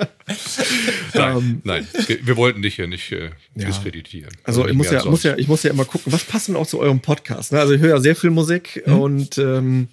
[1.13, 1.87] Nein, nein.
[2.23, 3.67] Wir, wollten dich hier nicht äh, Ja.
[3.67, 4.31] diskreditieren.
[4.43, 6.55] Also ich nicht muss ja, muss ja, ich muss ja immer gucken, was passt denn
[6.55, 7.51] auch zu eurem Podcast.
[7.51, 7.59] Ne?
[7.59, 8.99] Also ich höre ja sehr viel Musik Mhm.
[8.99, 9.87] und ähm,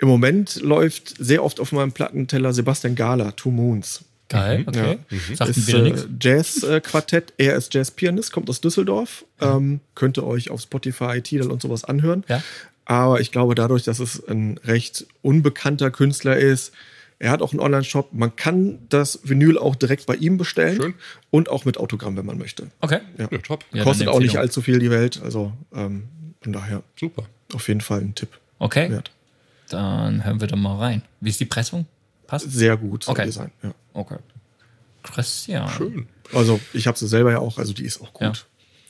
[0.00, 4.04] Im Moment läuft sehr oft auf meinem Plattenteller Sebastian Gala, Two Moons.
[4.28, 4.98] Geil, okay.
[5.10, 5.36] Ja.
[5.36, 5.94] Sagt mir Ist wieder äh.
[6.20, 7.32] Jazz-Quartett.
[7.36, 9.24] er ist Jazz-Pianist, kommt aus Düsseldorf.
[9.40, 12.24] Ähm, könnt ihr euch auf Spotify, Tidal und sowas anhören.
[12.28, 12.42] Ja.
[12.84, 16.72] Aber ich glaube, dadurch, dass es ein recht unbekannter Künstler ist,
[17.18, 18.12] er hat auch einen Online-Shop.
[18.12, 20.80] Man kann das Vinyl auch direkt bei ihm bestellen.
[20.80, 20.94] Schön.
[21.30, 22.68] Und auch mit Autogramm, wenn man möchte.
[22.80, 23.00] Okay.
[23.18, 23.28] Ja.
[23.30, 23.64] Ja, top.
[23.72, 25.20] Ja, Kostet auch nicht allzu viel die Welt.
[25.22, 26.04] Also ähm,
[26.40, 27.24] von daher Super.
[27.52, 28.90] auf jeden Fall ein Tipp Okay.
[28.90, 29.10] wert.
[29.70, 31.02] Dann hören wir da mal rein.
[31.20, 31.86] Wie ist die Pressung?
[32.26, 32.50] Passt?
[32.50, 33.24] Sehr gut Okay.
[33.26, 33.50] die sein.
[33.62, 33.72] Ja.
[33.94, 34.16] Okay.
[35.02, 35.68] Christian.
[35.70, 36.06] Schön.
[36.32, 38.22] Also ich habe sie selber ja auch, also die ist auch gut.
[38.22, 38.32] Ja.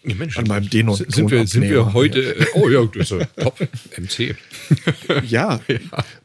[0.02, 2.20] Ja, Mensch, An meinem Denon- sind, sind, wir, sind wir heute.
[2.34, 3.60] äh, Oh ja, das ist ja top.
[3.98, 4.34] MC.
[5.28, 5.60] Ja,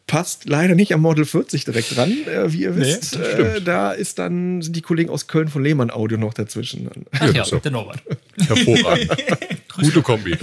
[0.07, 3.17] passt leider nicht am Model 40 direkt dran, äh, wie ihr wisst.
[3.17, 6.89] äh, da ist dann sind die Kollegen aus Köln von Lehmann Audio noch dazwischen.
[7.19, 7.57] Ach ja, ist so.
[7.59, 8.01] der Norbert.
[8.47, 9.11] Hervorragend.
[9.77, 10.31] Gute Kombi.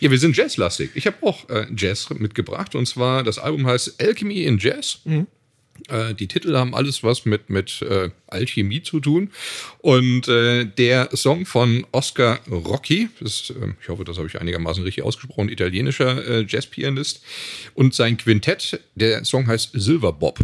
[0.00, 0.90] ja, wir sind jazzlastig.
[0.94, 5.00] Ich habe auch äh, Jazz mitgebracht und zwar das Album heißt Alchemy in Jazz.
[5.88, 9.30] Äh, die Titel haben alles was mit, mit äh, Alchemie zu tun.
[9.78, 14.82] Und äh, der Song von Oscar Rocchi, das, äh, ich hoffe, das habe ich einigermaßen
[14.82, 17.22] richtig ausgesprochen, italienischer äh, Jazzpianist.
[17.74, 20.38] Und sein Quintett, der Song heißt Silver Bob.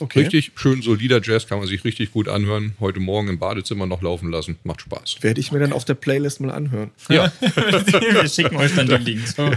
[0.00, 0.20] Okay.
[0.20, 2.74] Richtig schön solider Jazz, kann man sich richtig gut anhören.
[2.80, 4.58] Heute Morgen im Badezimmer noch laufen lassen.
[4.64, 5.16] Macht Spaß.
[5.20, 6.90] Werde ich mir dann auf der Playlist mal anhören.
[7.10, 9.28] Ja, wir schicken euch dann den Link.
[9.28, 9.52] So.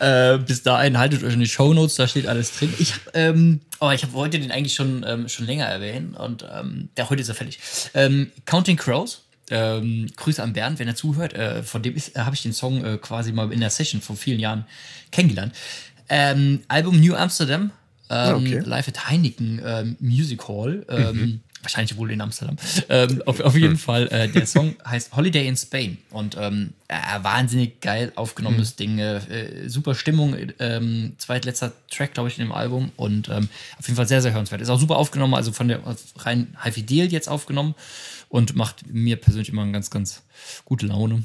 [0.00, 2.74] äh, bis dahin haltet euch in die Shownotes, da steht alles drin.
[2.78, 6.44] Ich habe ähm, oh, ich hab wollte den eigentlich schon, ähm, schon länger erwähnen und
[6.52, 7.58] ähm, der heute ist er fertig.
[7.94, 9.22] Ähm, Counting Crows.
[9.48, 11.34] Ähm, Grüße an Bernd, wenn er zuhört.
[11.34, 14.00] Äh, von dem ist- äh, habe ich den Song äh, quasi mal in der Session
[14.00, 14.64] vor vielen Jahren
[15.12, 15.54] kennengelernt.
[16.08, 17.70] Ähm, Album New Amsterdam.
[18.08, 18.58] Ähm, Ah, okay.
[18.64, 20.84] Live at Heineken ähm, Music Hall.
[20.88, 22.56] Ähm, Wahrscheinlich wohl in Amsterdam.
[22.88, 26.94] Ähm, auf, auf jeden Fall, äh, der Song heißt Holiday in Spain und ähm, äh,
[27.22, 28.98] wahnsinnig geil aufgenommenes Ding.
[28.98, 33.48] Äh, äh, super Stimmung, ähm, zweitletzter Track, glaube ich, in dem Album und ähm,
[33.78, 34.60] auf jeden Fall sehr, sehr hörenswert.
[34.60, 35.80] Ist auch super aufgenommen, also von der
[36.18, 37.74] rein Hi-Fi-Deal jetzt aufgenommen
[38.28, 40.22] und macht mir persönlich immer eine ganz, ganz
[40.64, 41.24] gute Laune.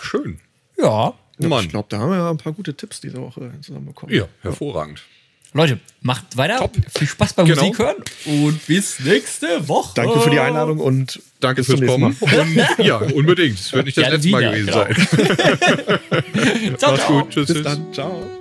[0.00, 0.40] schön.
[0.80, 1.14] Ja.
[1.38, 1.64] Mann.
[1.64, 4.14] Ich glaube, da haben wir ja ein paar gute Tipps diese Woche zusammenbekommen.
[4.14, 5.02] Ja, hervorragend.
[5.52, 6.58] Leute, macht weiter.
[6.58, 6.76] Top.
[6.96, 7.62] Viel Spaß beim Genau.
[7.62, 7.96] Musik hören
[8.26, 9.92] und bis nächste Woche.
[9.94, 12.16] Danke für die Einladung und Danke fürs Kommen.
[12.78, 13.58] Ja, unbedingt.
[13.58, 15.98] Es wird nicht das Gerne letzte Mal wieder, gewesen genau.
[16.68, 16.76] sein.
[16.78, 17.20] Ciao, Mach's ciao.
[17.20, 17.30] gut.
[17.30, 17.46] Tschüss.
[17.46, 17.64] Bis tschüss.
[17.64, 17.92] dann.
[17.92, 18.39] Ciao.